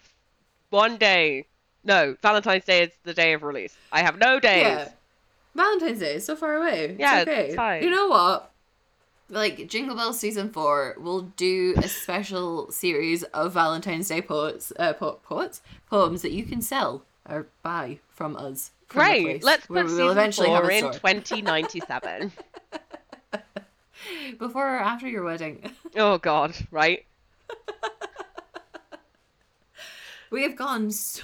[0.70, 1.46] one day.
[1.84, 3.76] No, Valentine's Day is the day of release.
[3.92, 4.62] I have no days.
[4.62, 4.88] Yeah.
[5.54, 6.84] Valentine's Day is so far away.
[6.90, 7.46] It's Yeah, okay.
[7.48, 7.82] it's fine.
[7.82, 8.50] You know what?
[9.28, 14.92] Like Jingle Bell season four, we'll do a special series of Valentine's Day poets, uh,
[14.92, 18.70] po- poets, poems that you can sell or buy from us.
[18.90, 19.44] Great.
[19.44, 20.92] Let's put we eventually four in store.
[20.92, 22.32] 2097.
[24.38, 25.70] before or after your wedding.
[25.96, 26.56] oh God.
[26.72, 27.06] Right.
[30.30, 31.22] we have gone so.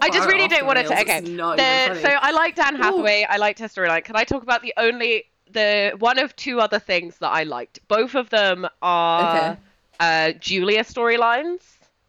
[0.00, 1.00] I just really don't want it to.
[1.00, 1.20] Okay.
[1.20, 2.08] The- so.
[2.08, 3.26] I liked Anne Hathaway.
[3.28, 4.04] I liked her storyline.
[4.04, 7.86] Can I talk about the only the one of two other things that I liked?
[7.88, 9.56] Both of them are Okay.
[10.00, 11.60] uh, Julia storylines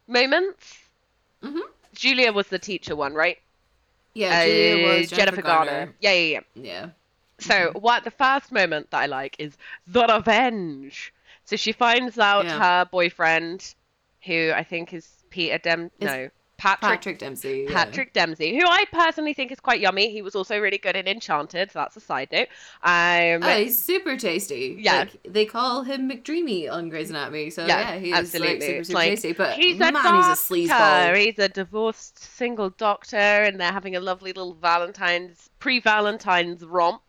[0.07, 0.77] moments.
[1.43, 1.59] Mhm.
[1.93, 3.37] Julia was the teacher one, right?
[4.13, 5.93] Yeah, Julia Uh, was Jennifer, Garner.
[5.99, 6.63] Yeah, yeah, yeah.
[6.63, 6.89] Yeah.
[7.39, 11.13] So what the first moment that I like is the revenge.
[11.45, 12.59] So she finds out Yeah.
[12.59, 13.73] her boyfriend,
[14.25, 15.91] who I think is Peter Dem.
[15.99, 17.65] Is- no, Patrick Patrick Dempsey.
[17.67, 17.73] yeah.
[17.73, 20.11] Patrick Dempsey, who I personally think is quite yummy.
[20.11, 22.47] He was also really good in Enchanted, so that's a side note.
[22.83, 24.77] Um, Oh, he's super tasty.
[24.79, 24.99] Yeah.
[24.99, 27.49] Like, they call him McDreamy on Grey's Anatomy.
[27.49, 28.53] So Yeah, yeah, he's absolutely.
[28.53, 29.33] like super, super like, tasty.
[29.33, 30.35] But he's a man, he's a doctor.
[30.35, 31.17] sleazeball.
[31.17, 37.01] He's a divorced single doctor, and they're having a lovely little Valentine's pre-Valentine's romp.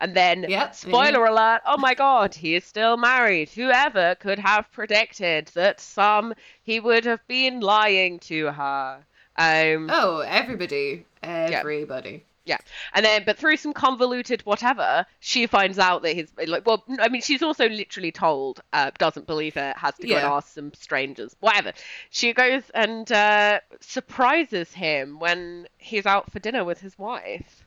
[0.00, 1.62] And then, Yep, spoiler alert!
[1.66, 3.48] Oh my God, he is still married.
[3.50, 9.04] Whoever could have predicted that some he would have been lying to her?
[9.36, 11.06] Um, Oh, everybody.
[11.22, 12.24] Everybody.
[12.44, 12.58] Yeah,
[12.92, 17.08] and then but through some convoluted whatever, she finds out that he's like, well, I
[17.08, 20.74] mean, she's also literally told, uh, doesn't believe it, has to go and ask some
[20.74, 21.72] strangers, whatever.
[22.10, 27.64] She goes and uh, surprises him when he's out for dinner with his wife,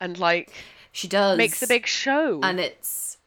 [0.00, 0.52] and like
[0.96, 1.36] She does.
[1.36, 2.40] makes a big show.
[2.42, 3.18] And it's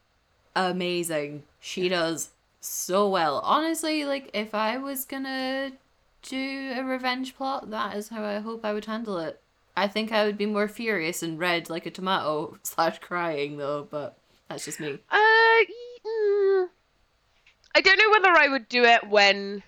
[0.56, 1.44] amazing.
[1.60, 3.42] She does so well.
[3.44, 5.74] Honestly, like, if I was gonna
[6.24, 9.40] do a revenge plot, that is how I hope I would handle it.
[9.78, 13.88] I think I would be more furious and red like a tomato slash crying though,
[13.88, 14.98] but that's just me.
[15.12, 16.70] Uh, mm,
[17.76, 19.62] I don't know whether I would do it when.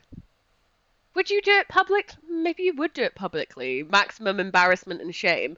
[1.13, 2.13] Would you do it public?
[2.27, 3.83] Maybe you would do it publicly.
[3.83, 5.57] Maximum embarrassment and shame.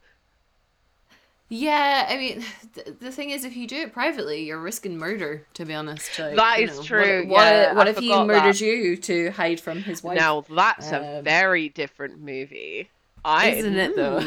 [1.49, 5.45] Yeah, I mean, th- the thing is, if you do it privately, you're risking murder.
[5.55, 8.59] To be honest, like, That is know, true, What, what, yeah, what if he murders
[8.59, 8.65] that.
[8.65, 10.17] you to hide from his wife?
[10.17, 12.89] Now that's a Um, very different movie.
[13.25, 14.19] I, Isn't it, though?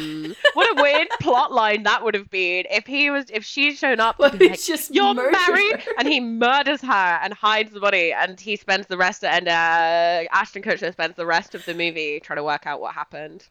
[0.54, 4.00] What a weird plot line that would have been if he was if she'd shown
[4.00, 5.92] up Well, and been he's like, just you're married her.
[5.98, 9.48] and he murders her and hides the body and he spends the rest of, and
[9.48, 13.46] uh, Ashton Kutcher spends the rest of the movie trying to work out what happened.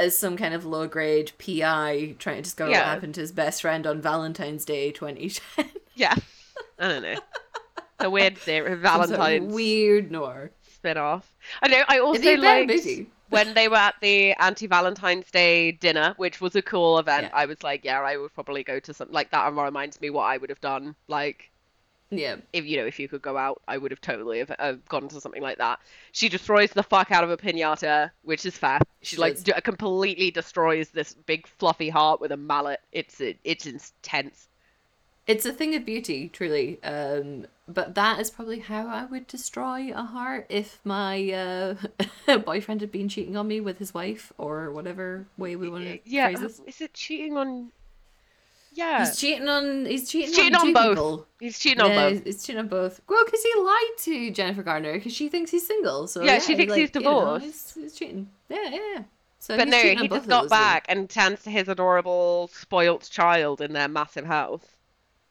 [0.00, 2.78] As some kind of low grade PI trying to discover Yeah.
[2.78, 5.66] what happened to his best friend on Valentine's Day 2010.
[5.94, 6.14] Yeah,
[6.78, 7.16] I don't know.
[7.98, 10.50] A weird se- Some sort of Valentine's weird noir.
[10.62, 11.36] spin off.
[11.62, 11.82] I know.
[11.88, 13.10] I also It'd be a bad liked movie.
[13.28, 17.24] when they were at the anti Valentine's Day dinner, which was a cool event.
[17.24, 17.36] Yeah.
[17.36, 19.46] I was like, yeah, I would probably go to something like that.
[19.46, 20.94] And reminds me what I would have done.
[21.08, 21.49] Like,
[22.10, 22.36] Yeah.
[22.52, 25.08] if you know, if you could go out, I would have totally have, uh, gone
[25.08, 25.78] to something like that.
[26.12, 28.80] She destroys the fuck out of a pinata, which is fair.
[29.02, 32.80] She, She like d- completely destroys this big fluffy heart with a mallet.
[32.92, 34.48] It's it's intense.
[35.26, 36.82] It's a thing of beauty, truly.
[36.82, 41.30] Um, but that is probably how I would destroy a heart if my
[42.26, 45.84] uh, boyfriend had been cheating on me with his wife, or whatever way we want
[45.84, 46.60] to Yeah, phrase this.
[46.66, 47.70] is it cheating on?
[48.72, 49.84] Yeah, He's cheating on.
[49.86, 50.88] He's cheating, cheating on, on two both.
[50.96, 51.26] people.
[51.40, 52.12] he's cheating on yeah, both.
[52.12, 53.00] he's- he's cheating on both.
[53.08, 56.06] Well, because he lied to Jennifer Garner because she thinks he's single.
[56.06, 57.44] So Yeah, she thinks like, he's you know, divorced.
[57.44, 58.30] he's, he's cheating.
[58.48, 58.78] Yeah, yeah.
[58.94, 59.02] yeah.
[59.40, 60.48] So But he's no, he just got those women.
[60.50, 64.64] back and turns to his adorable, spoilt child in their massive house,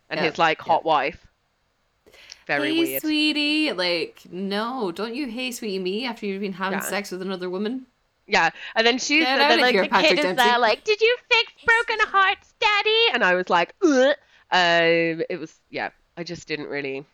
[0.09, 1.25] and Yeah, his like hot wife.
[2.47, 3.01] Very hey, weird.
[3.03, 3.71] sweetie.
[3.71, 6.85] Like, no, don't you hey, sweetie me after you've been having Yeah.
[6.85, 7.85] sex with another woman?
[8.29, 10.43] Yeah, and then she Get and outta like the Patrick kid is Dempsey.
[10.45, 14.15] there like, "Did you fix broken hearts, Daddy?" And I was like, Ugh.
[14.51, 15.89] Um, it was yeah.
[16.17, 17.05] I just didn't really.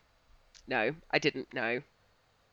[0.67, 1.81] No, I didn't know.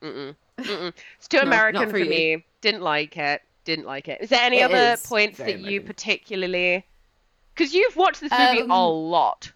[0.03, 0.35] Mm-mm.
[0.59, 0.93] Mm-mm.
[1.19, 2.45] It's too No, American for for me.
[2.61, 3.43] Didn't like it.
[3.65, 4.21] Didn't like it.
[4.21, 6.85] Is there any It other points that you particularly?
[7.55, 9.53] Because you've watched this movie a Um, lot,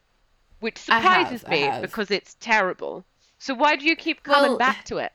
[0.61, 3.05] which I have, surprises me because it's terrible.
[3.39, 5.13] So why do you keep coming Well, back to it?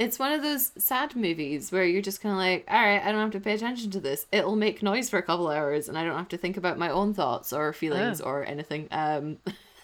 [0.00, 3.12] It's one of those sad movies where you're just kind of like, all right, I
[3.12, 4.26] don't have to pay attention to this.
[4.32, 6.88] It'll make noise for a couple hours, and I don't have to think about my
[6.88, 8.24] own thoughts or feelings Oh.
[8.24, 8.88] or anything.
[8.90, 9.36] Um,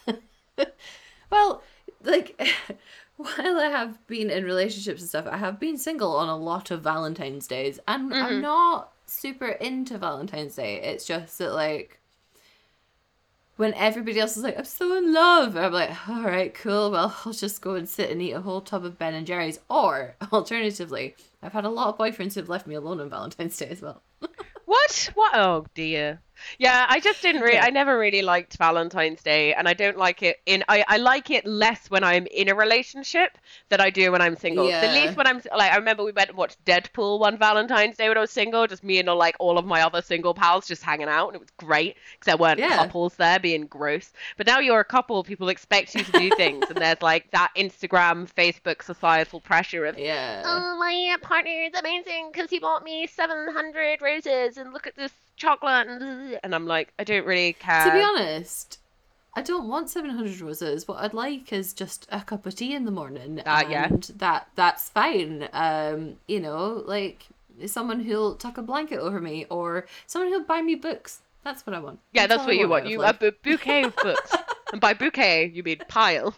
[1.30, 1.62] well,
[2.02, 2.40] like,
[3.18, 6.70] while I have been in relationships and stuff, I have been single on a lot
[6.70, 8.22] of Valentine's days, and Mhm.
[8.22, 10.80] I'm not super into Valentine's Day.
[10.80, 12.00] It's just that, like,
[13.56, 16.90] when everybody else is like, I'm so in love, I'm like, all right, cool.
[16.90, 19.60] Well, I'll just go and sit and eat a whole tub of Ben and Jerry's.
[19.68, 23.68] Or alternatively, I've had a lot of boyfriends who've left me alone on Valentine's Day
[23.68, 24.02] as well.
[24.66, 25.10] What?
[25.14, 25.32] What?
[25.36, 26.20] Oh dear.
[26.58, 27.58] Yeah, I just didn't really.
[27.58, 30.64] I never really liked Valentine's Day, and I don't like it in.
[30.68, 34.36] I, I like it less when I'm in a relationship than I do when I'm
[34.36, 34.70] single.
[34.70, 37.96] 'Cause At least when I'm like, I remember we went and watched Deadpool one Valentine's
[37.96, 40.66] Day when I was single, just me and like all of my other single pals
[40.66, 42.76] just hanging out, and it was great because there weren't Yeah.
[42.76, 44.12] couples there being gross.
[44.36, 47.50] But now you're a couple, people expect you to do things, and there's like that
[47.56, 50.42] Instagram, Facebook, societal pressure of Yeah.
[50.44, 55.12] Oh, my partner is amazing because he bought me 700 roses and look at this
[55.36, 55.86] chocolate.
[56.42, 57.84] And, I'm like, I don't really care.
[57.84, 58.78] to be honest,
[59.34, 60.88] I don't want 700 roses.
[60.88, 63.36] What I'd like is just a cup of tea in the morning.
[63.44, 63.86] That, yeah.
[63.86, 65.48] and that that's fine.
[65.52, 67.26] Um, you know, like
[67.66, 71.20] someone who'll tuck a blanket over me or someone who'll buy me books.
[71.44, 72.00] That's what I want.
[72.12, 72.86] yeah, that's all what you want.
[72.86, 73.16] You life.
[73.16, 74.34] a bu- bouquet of books.
[74.72, 76.34] and by bouquet, you mean pile.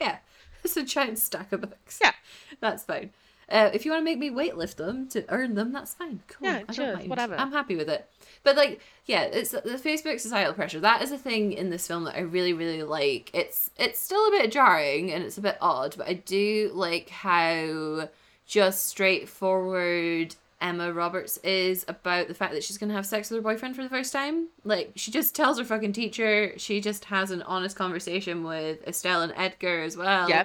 [0.00, 0.18] Yeah,
[0.64, 1.98] it's a giant stack of books.
[2.00, 2.12] Yeah.
[2.60, 3.10] that's fine.
[3.50, 6.20] Uh, if you want to make me weightlift them to earn them, that's fine.
[6.28, 6.48] Cool.
[6.48, 7.10] Yeah, I don't sure, mind.
[7.10, 7.36] whatever.
[7.36, 8.08] I'm happy with it.
[8.42, 10.80] But like, yeah, it's the Facebook societal pressure.
[10.80, 13.30] That is a thing in this film that I really, really like.
[13.34, 17.10] It's it's still a bit jarring and it's a bit odd, but I do like
[17.10, 18.08] how
[18.46, 23.42] just straightforward Emma Roberts is about the fact that she's gonna have sex with her
[23.42, 24.48] boyfriend for the first time.
[24.64, 26.52] Like she just tells her fucking teacher.
[26.56, 30.28] She just has an honest conversation with Estelle and Edgar as well.
[30.28, 30.44] Yeah.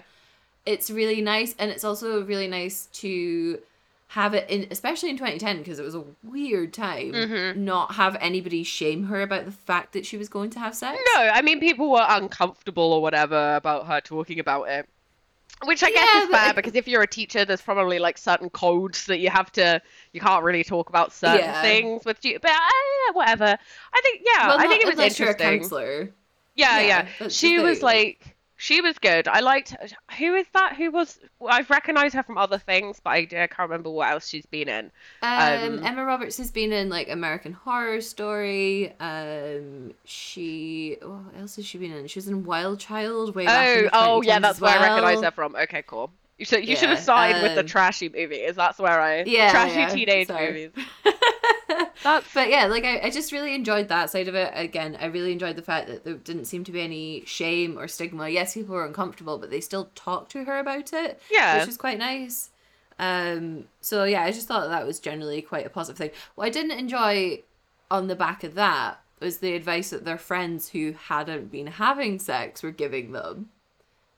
[0.65, 3.59] It's really nice, and it's also really nice to
[4.09, 7.11] have it in, especially in 2010 because it was a weird time.
[7.11, 7.55] Mhm.
[7.57, 10.99] Not have anybody shame her about the fact that she was going to have sex.
[11.15, 14.87] No, I mean people were uncomfortable or whatever about her talking about it.
[15.63, 19.05] Which I guess is fair because if you're a teacher, there's probably like certain codes
[19.05, 19.81] that you have to.
[20.13, 21.61] You can't really talk about certain Yeah.
[21.61, 22.39] things with you.
[22.39, 23.57] But uh, whatever.
[23.93, 24.47] I think yeah.
[24.47, 25.59] well, I think it was unless you're a interesting.
[25.61, 26.13] counselor.
[26.55, 27.27] Yeah, Yeah, yeah.
[27.29, 29.27] She was like, she was good.
[29.27, 29.75] I liked.
[30.17, 30.75] Who is that?
[30.77, 31.19] Who was?
[31.47, 34.69] I've recognized her from other things, but I, I can't remember what else she's been
[34.69, 34.91] in.
[35.21, 38.93] Um, Um, Emma Roberts has been in like American Horror Story.
[38.99, 42.07] Um, she what else has she been in?
[42.07, 43.75] She was in Wild Child way back.
[43.75, 45.55] in Oh, oh yeah, that's as where I recognize her from.
[45.55, 46.11] Okay, cool.
[46.37, 48.55] You should you should have Yeah, sided with the um, trashy movies.
[48.55, 50.47] That's where I Yeah, trashy yeah, teenage sorry.
[50.53, 50.71] movies.
[52.05, 54.53] That's But yeah, like I, I just really enjoyed that side of it.
[54.55, 57.87] Again, I really enjoyed the fact that there didn't seem to be any shame or
[57.87, 58.29] stigma.
[58.29, 61.57] Yes, people were uncomfortable, but they still talked to her about it, yeah.
[61.57, 62.51] which was quite nice.
[62.99, 66.11] Um, so yeah, I just thought that, that was generally quite a positive thing.
[66.35, 67.41] What I didn't enjoy
[67.89, 72.19] on the back of that was the advice that their friends who hadn't been having
[72.19, 73.49] sex were giving them.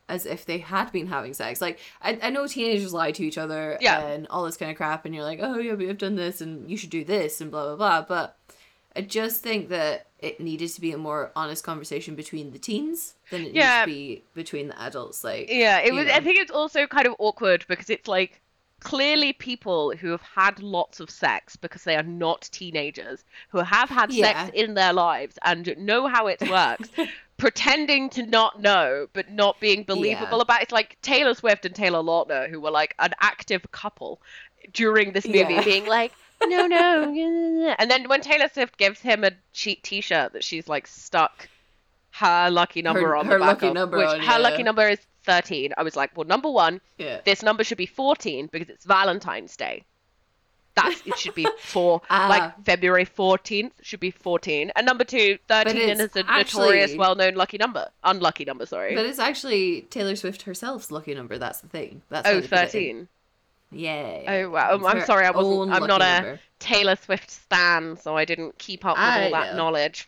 [0.09, 1.59] As if they had been having sex.
[1.59, 3.99] Like, I, I know teenagers lie to each other Yeah.
[4.07, 6.39] and all this kind of crap, and you're like, oh, yeah, but I've done this,
[6.39, 8.05] and you should do this, and blah, blah, blah.
[8.07, 8.37] But
[8.95, 13.15] I just think that it needed to be a more honest conversation between the teens
[13.31, 13.83] than it Yeah.
[13.85, 15.23] needs to be between the adults.
[15.25, 16.07] Like, Yeah, it was.
[16.07, 16.13] know.
[16.13, 18.39] I think it's also kind of awkward because it's like
[18.79, 23.89] clearly people who have had lots of sex because they are not teenagers who have
[23.89, 24.45] had Yeah.
[24.45, 26.89] sex in their lives and know how it works.
[27.37, 30.41] Pretending to not know but not being believable Yeah.
[30.41, 30.63] about it.
[30.63, 34.21] it's like Taylor Swift and Taylor Lautner who were like an active couple
[34.73, 35.63] during this movie Yeah.
[35.63, 36.11] being like
[36.43, 40.87] no no and then when Taylor Swift gives him a cheap t-shirt that she's like
[40.87, 41.47] stuck
[42.11, 44.87] her lucky number on her the back lucky of, number which on, her lucky number
[44.87, 47.19] is 13 i was like well number one yeah.
[47.25, 49.83] this number should be 14 because it's valentine's day
[50.77, 52.27] that's it should be for Ah.
[52.29, 57.57] like february 14th should be 14 and number two 13 is a notorious well-known lucky
[57.57, 61.37] number unlucky number sorry But it's actually Taylor Swift herself's lucky number.
[61.37, 62.01] That's the thing.
[62.09, 63.07] That's oh why they put it in.
[63.07, 63.07] 13
[63.71, 64.23] Yeah.
[64.45, 65.73] oh wow i'm sorry I wasn't.
[65.73, 66.39] I'm not a number.
[66.59, 70.07] taylor swift stan so i didn't keep up with I all that knowledge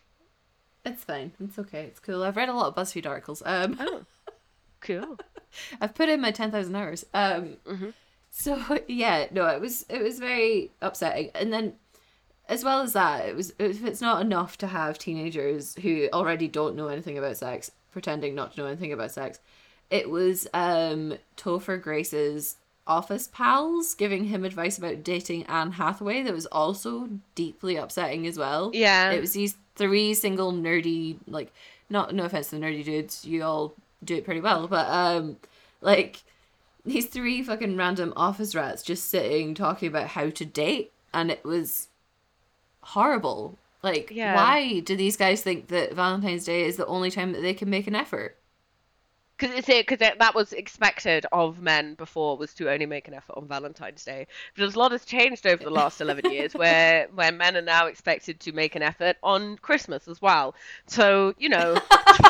[0.85, 1.33] It's fine.
[1.43, 1.83] It's okay.
[1.83, 2.23] It's cool.
[2.23, 3.43] I've read a lot of BuzzFeed articles.
[3.45, 4.05] Um, oh
[4.79, 5.19] cool
[5.81, 7.05] I've put in my ten thousand hours.
[7.13, 7.93] Um, Mhm.
[8.29, 11.31] So yeah, no, it was it was very upsetting.
[11.35, 11.73] And then,
[12.47, 16.47] as well as that, it was if it's not enough to have teenagers who already
[16.47, 19.39] don't know anything about sex pretending not to know anything about sex.
[19.89, 22.57] It was um Topher Grace's
[22.89, 28.37] office pals giving him advice about dating Anne Hathaway that was also deeply upsetting as
[28.37, 28.71] well.
[28.73, 31.53] yeah It was these three single nerdy, like,
[31.89, 35.37] not no offense to the nerdy dudes, you all do it pretty well, but um,
[35.81, 36.23] like
[36.89, 41.43] these three fucking random office rats just sitting talking about how to date, and it
[41.43, 41.87] was
[42.81, 43.57] horrible.
[43.81, 44.35] Like, Yeah.
[44.35, 47.69] why do these guys think that Valentine's Day is the only time that they can
[47.69, 48.35] make an effort?
[49.37, 53.13] Because it's it because that was expected of men before was to only make an
[53.13, 54.27] effort on Valentine's Day.
[54.57, 57.85] But a lot has changed over the last eleven years, where where men are now
[57.85, 60.55] expected to make an effort on Christmas as well.
[60.87, 61.77] So you know,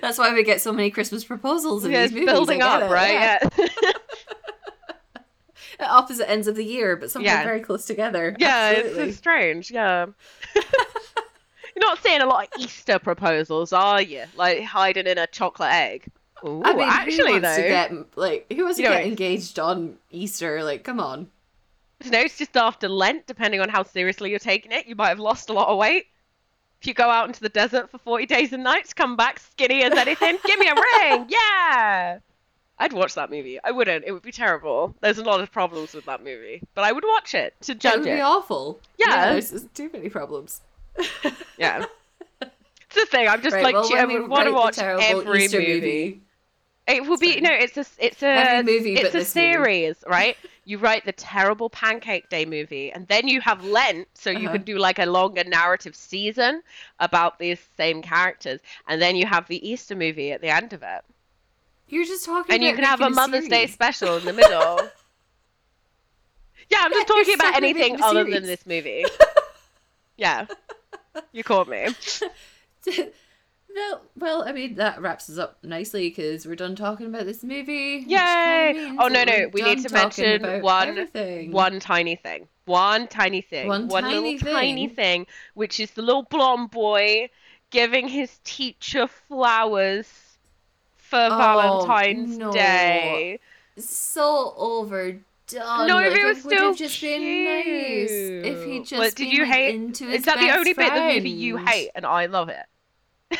[0.00, 2.26] That's why we get so many Christmas proposals in yeah, these movies.
[2.26, 3.12] Building up, right?
[3.12, 3.48] Yeah.
[3.58, 3.92] Yeah,
[5.80, 7.44] At opposite ends of the year, but somehow Yeah.
[7.44, 8.36] very close together.
[8.38, 9.70] yeah, it's, it's strange.
[9.70, 10.06] Yeah.
[10.54, 14.24] You're not seeing a lot of Easter proposals, are you?
[14.36, 16.06] Like hiding in a chocolate egg.
[16.44, 19.96] Ooh, I mean, actually though, get like who wants to You know, get engaged on
[20.10, 20.62] Easter?
[20.62, 21.28] Like, come on.
[22.04, 25.18] know, it's just after Lent, depending on how seriously you're taking it, you might have
[25.18, 26.06] lost a lot of weight.
[26.84, 29.82] If you go out into the desert for 40 days and nights, come back skinny
[29.84, 31.26] as anything, give me a ring!
[31.30, 32.18] Yeah!
[32.78, 33.58] I'd watch that movie.
[33.64, 34.04] I wouldn't.
[34.06, 34.94] It would be terrible.
[35.00, 36.60] There's a lot of problems with that movie.
[36.74, 38.10] But I would watch it to judge It judge would it.
[38.10, 38.80] Would be awful.
[38.98, 39.32] Yeah.
[39.32, 40.60] there's just too many problems.
[41.56, 41.86] Yeah.
[42.42, 43.26] It's the thing.
[43.26, 46.20] I'm just Right, like, well, I when would want to watch every Easter movie.
[46.86, 47.50] It will be no.
[47.52, 49.34] It's a it's a movie it's a this movie.
[49.34, 50.36] series, right?
[50.64, 54.58] You write the terrible Pancake Day movie, and then you have Lent, so you Uh-huh.
[54.58, 56.62] can do like a longer narrative season
[57.00, 60.82] about these same characters, and then you have the Easter movie at the end of
[60.82, 61.04] it.
[61.88, 64.92] You're just talking and you can have a making Mother's Day special in the middle.
[66.70, 69.04] yeah, I'm just Yeah, talking about anything a other than this movie.
[70.16, 70.46] yeah,
[71.32, 71.96] you caught me.
[73.74, 77.42] Well, well, I mean that wraps us up nicely because we're done talking about this
[77.42, 78.04] movie.
[78.06, 78.96] Yay!
[78.98, 81.50] Oh, no, no, we're need to mention one- everything.
[81.50, 82.48] One tiny thing.
[82.66, 83.68] One tiny thing.
[83.68, 84.94] One little tiny tiny thing.
[84.96, 87.28] thing, which is the little blonde boy
[87.70, 90.08] giving his teacher flowers
[90.96, 92.52] for Oh, Valentine's no.
[92.52, 93.40] Day.
[93.76, 95.20] so overdone.
[95.52, 99.30] No, like, if it was would still have just been nice if he just did
[99.32, 102.06] you hate- into his Is that the only bit of the movie you hate and
[102.06, 102.64] I love it?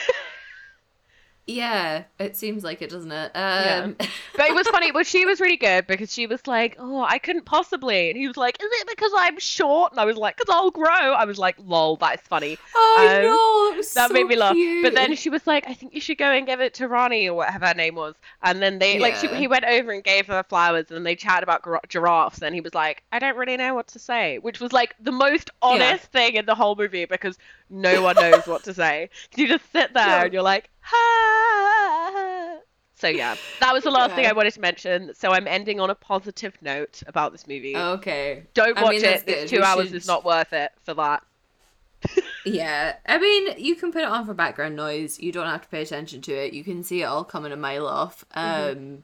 [1.46, 3.32] Yeah, it seems like it, doesn't it?
[3.34, 3.82] Yeah.
[3.84, 3.96] Um,
[4.36, 7.18] But it was funny, but she was really good because she was like, "Oh, I
[7.18, 10.36] couldn't possibly," and he was like, "Is it because I'm short?" And I was like,
[10.38, 14.26] "Cause I'll grow." I was like, "Lol, that's funny." I Um, was That so made
[14.26, 14.54] me laugh.
[14.54, 14.82] Cute.
[14.82, 17.28] But then she was like, "I think you should go and give it to Ronnie
[17.28, 20.26] or whatever her name was." And then they like she, he went over and gave
[20.26, 23.56] her flowers, and they chatted about gira- giraffes, and he was like, "I don't really
[23.56, 27.04] know what to say," which was like the most honest thing in the whole movie
[27.04, 27.38] because
[27.70, 29.10] no one knows what to say.
[29.36, 30.24] You just sit there No.
[30.24, 32.58] and you're like, "Ha."
[32.96, 35.12] So yeah, that was the last thing I wanted to mention.
[35.14, 37.76] So I'm ending on a positive note about this movie.
[37.76, 38.44] okay.
[38.54, 39.24] Don't I watch mean, it.
[39.26, 41.22] It's two We hours should- is not worth it for that.
[42.46, 45.18] Yeah, I mean, you can put it on for background noise.
[45.18, 46.52] You don't have to pay attention to it.
[46.52, 48.24] You can see it all coming a mile off.
[48.34, 48.94] Um, Mm-hmm.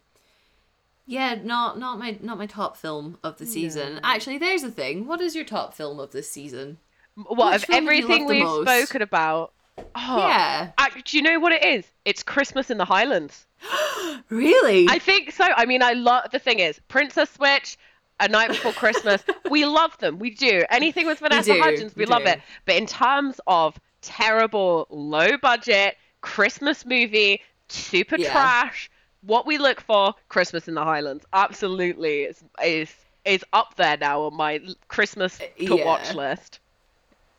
[1.07, 3.99] yeah, not not my not my top film of the season.
[4.05, 5.07] Actually, there's the thing.
[5.07, 6.79] What is your top film of this season?
[7.17, 9.53] What Which of film have you everything we've spoken about?
[9.79, 11.87] Oh, Yeah, I- do you know what it is?
[12.05, 13.47] It's Christmas in the Highlands.
[14.29, 14.87] really.
[14.89, 15.45] I think so.
[15.45, 16.31] I mean, I love.
[16.31, 17.77] The thing is, Princess Switch,
[18.21, 19.23] A Night Before Christmas.
[19.51, 20.19] we love them.
[20.19, 20.63] We do.
[20.71, 22.31] Anything with Vanessa Hudgens, we, we love do.
[22.31, 22.41] it.
[22.67, 28.31] But in terms of terrible, low budget Christmas movie, super Yeah.
[28.33, 28.91] trash,
[29.23, 32.95] what we look for, Christmas in the Highlands, absolutely is is
[33.27, 35.47] is up there now on my Christmas to
[35.77, 35.85] Yeah.
[35.85, 36.61] watch list.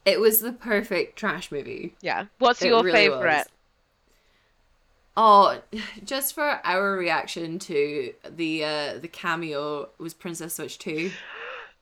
[0.06, 1.95] It was the perfect trash movie.
[2.02, 2.26] Yeah.
[2.39, 3.22] What's It your really favorite?
[3.24, 3.45] was.
[5.18, 5.62] Oh,
[6.06, 11.12] just for our reaction to the uh the cameo was Princess Switch 2.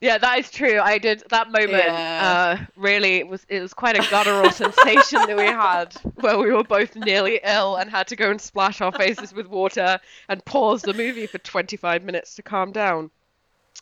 [0.00, 0.80] Yeah, that is true.
[0.80, 1.84] I did that moment.
[1.84, 2.56] Yeah.
[2.58, 6.50] Uh, really, it was it was quite a guttural sensation that we had, where we
[6.50, 10.00] were both nearly ill and had to go and splash our faces with water
[10.30, 13.10] and pause the movie for 25 minutes to calm down.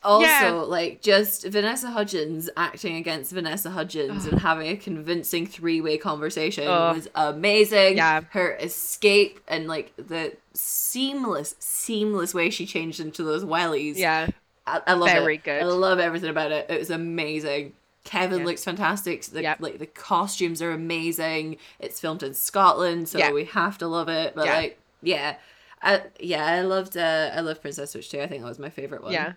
[0.01, 0.51] Also, Yeah.
[0.51, 6.95] like just Vanessa Hudgens acting against Vanessa Hudgens and having a convincing three-way conversation Ugh.
[6.95, 7.97] was amazing.
[7.97, 8.21] Yeah.
[8.29, 13.97] Her escape and like the seamless, seamless way she changed into those wellies.
[13.97, 14.27] Yeah,
[14.65, 15.43] I, I love Very it.
[15.43, 15.61] good.
[15.61, 16.67] I love everything about it.
[16.69, 17.73] It was amazing.
[18.05, 18.45] Kevin Yeah.
[18.45, 19.23] looks fantastic.
[19.23, 19.57] The, Yep.
[19.59, 21.57] Like the costumes are amazing.
[21.79, 23.31] It's filmed in Scotland, so Yeah.
[23.33, 24.33] we have to love it.
[24.33, 24.55] But Yeah.
[24.55, 25.35] like, yeah,
[25.81, 26.95] I, yeah, I loved.
[26.95, 28.21] Uh, I loved Princess Switch too.
[28.21, 29.11] I think that was my favorite one.
[29.11, 29.33] yeah.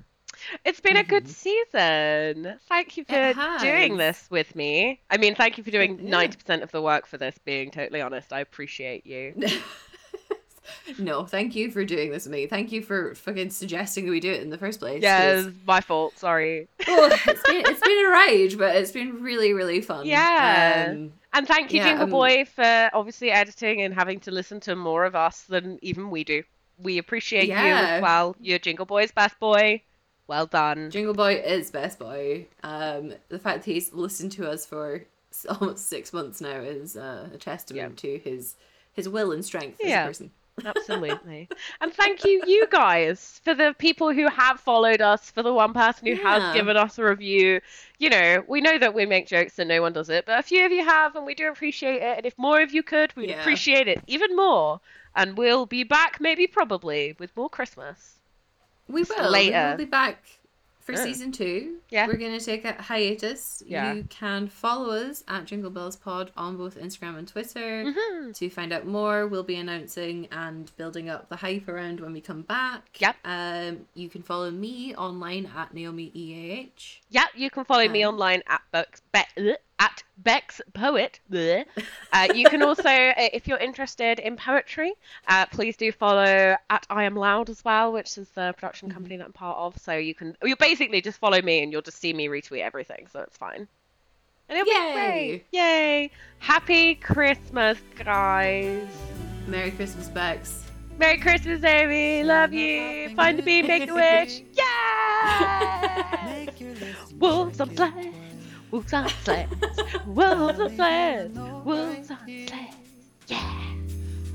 [0.64, 2.58] It's been a good season.
[2.68, 5.00] Thank you for doing this with me.
[5.10, 6.10] I mean, thank you for doing Yeah.
[6.10, 8.32] 90% of the work for this, being totally honest.
[8.32, 9.34] I appreciate you.
[10.98, 12.46] no, thank you for doing this with me.
[12.46, 15.02] Thank you for fucking suggesting that we do it in the first place.
[15.02, 16.16] Yeah, it's my fault.
[16.18, 16.68] Sorry.
[16.88, 20.06] oh, it's been it's been a rage, but it's been really really fun.
[20.06, 20.88] Yeah.
[20.90, 24.60] Um, And thank you, Yeah, Jingle um, Boy, for obviously editing and having to listen
[24.60, 26.42] to more of us than even we do.
[26.78, 27.96] We appreciate you Yeah.
[27.96, 28.36] as well.
[28.40, 29.82] You're Jingle Boy's best boy.
[30.26, 30.90] Well done.
[30.90, 32.46] Jingle Boy is best boy.
[32.62, 35.04] Um, the fact that he's listened to us for
[35.48, 38.54] almost six months now is uh, a testament to his
[38.92, 40.04] his will and strength as Yeah.
[40.04, 40.30] a person.
[40.66, 41.48] Absolutely.
[41.80, 45.72] and thank you, you guys, for the people who have followed us, for the one
[45.72, 47.60] person who has given us a review.
[47.98, 50.42] You know, we know that we make jokes and no one does it, but a
[50.42, 52.18] few of you have, and we do appreciate it.
[52.18, 53.40] And if more of you could, we'd Yeah.
[53.40, 54.80] appreciate it even more.
[55.16, 58.18] And we'll be back, maybe probably, with more Christmas.
[58.92, 59.30] We will.
[59.30, 59.64] Later.
[59.68, 60.22] We'll be back
[60.80, 61.04] for Yeah.
[61.04, 61.76] season two.
[61.90, 62.06] Yeah.
[62.08, 63.62] We're gonna take a hiatus.
[63.66, 63.92] Yeah.
[63.92, 67.84] You can follow us at Jingle Bells Pod on both Instagram and Twitter.
[67.84, 68.34] Mhm.
[68.36, 72.20] To find out more, we'll be announcing and building up the hype around when we
[72.20, 73.00] come back.
[73.00, 73.16] Yep.
[73.24, 77.00] Um, you can follow me online at Naomi EAH.
[77.10, 79.02] Yeah, you can follow me Um, online at Books.
[79.12, 81.18] Be- at Bex Poet.
[81.32, 84.92] Uh, you can also, uh, if you're interested in poetry,
[85.26, 88.94] uh, please do follow at I Am Loud as well, which is the production Mm-hmm.
[88.96, 89.76] company that I'm part of.
[89.78, 93.06] So you can, you basically just follow me and you'll just see me retweet everything,
[93.12, 93.66] so it's fine.
[94.48, 94.82] And it'll Yay!
[94.82, 95.46] be great.
[95.52, 96.10] Yay!
[96.38, 98.86] Happy Christmas, guys.
[99.48, 100.64] Merry Christmas, Bex.
[100.98, 102.22] Merry Christmas, Amy.
[102.22, 103.08] Love you.
[103.16, 104.42] Find the bee, make the wish.
[104.54, 106.46] Yeah!
[107.18, 108.08] Wolves on sleds.
[108.72, 109.54] Wolves on sleds.
[110.06, 111.38] Wolves on sleds.
[111.38, 112.76] Wolves on sleds.
[113.28, 113.60] Yeah.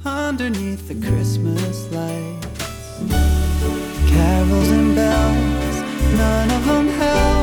[0.05, 2.47] Underneath the Christmas lights,
[4.09, 7.36] carols and bells, none of them help.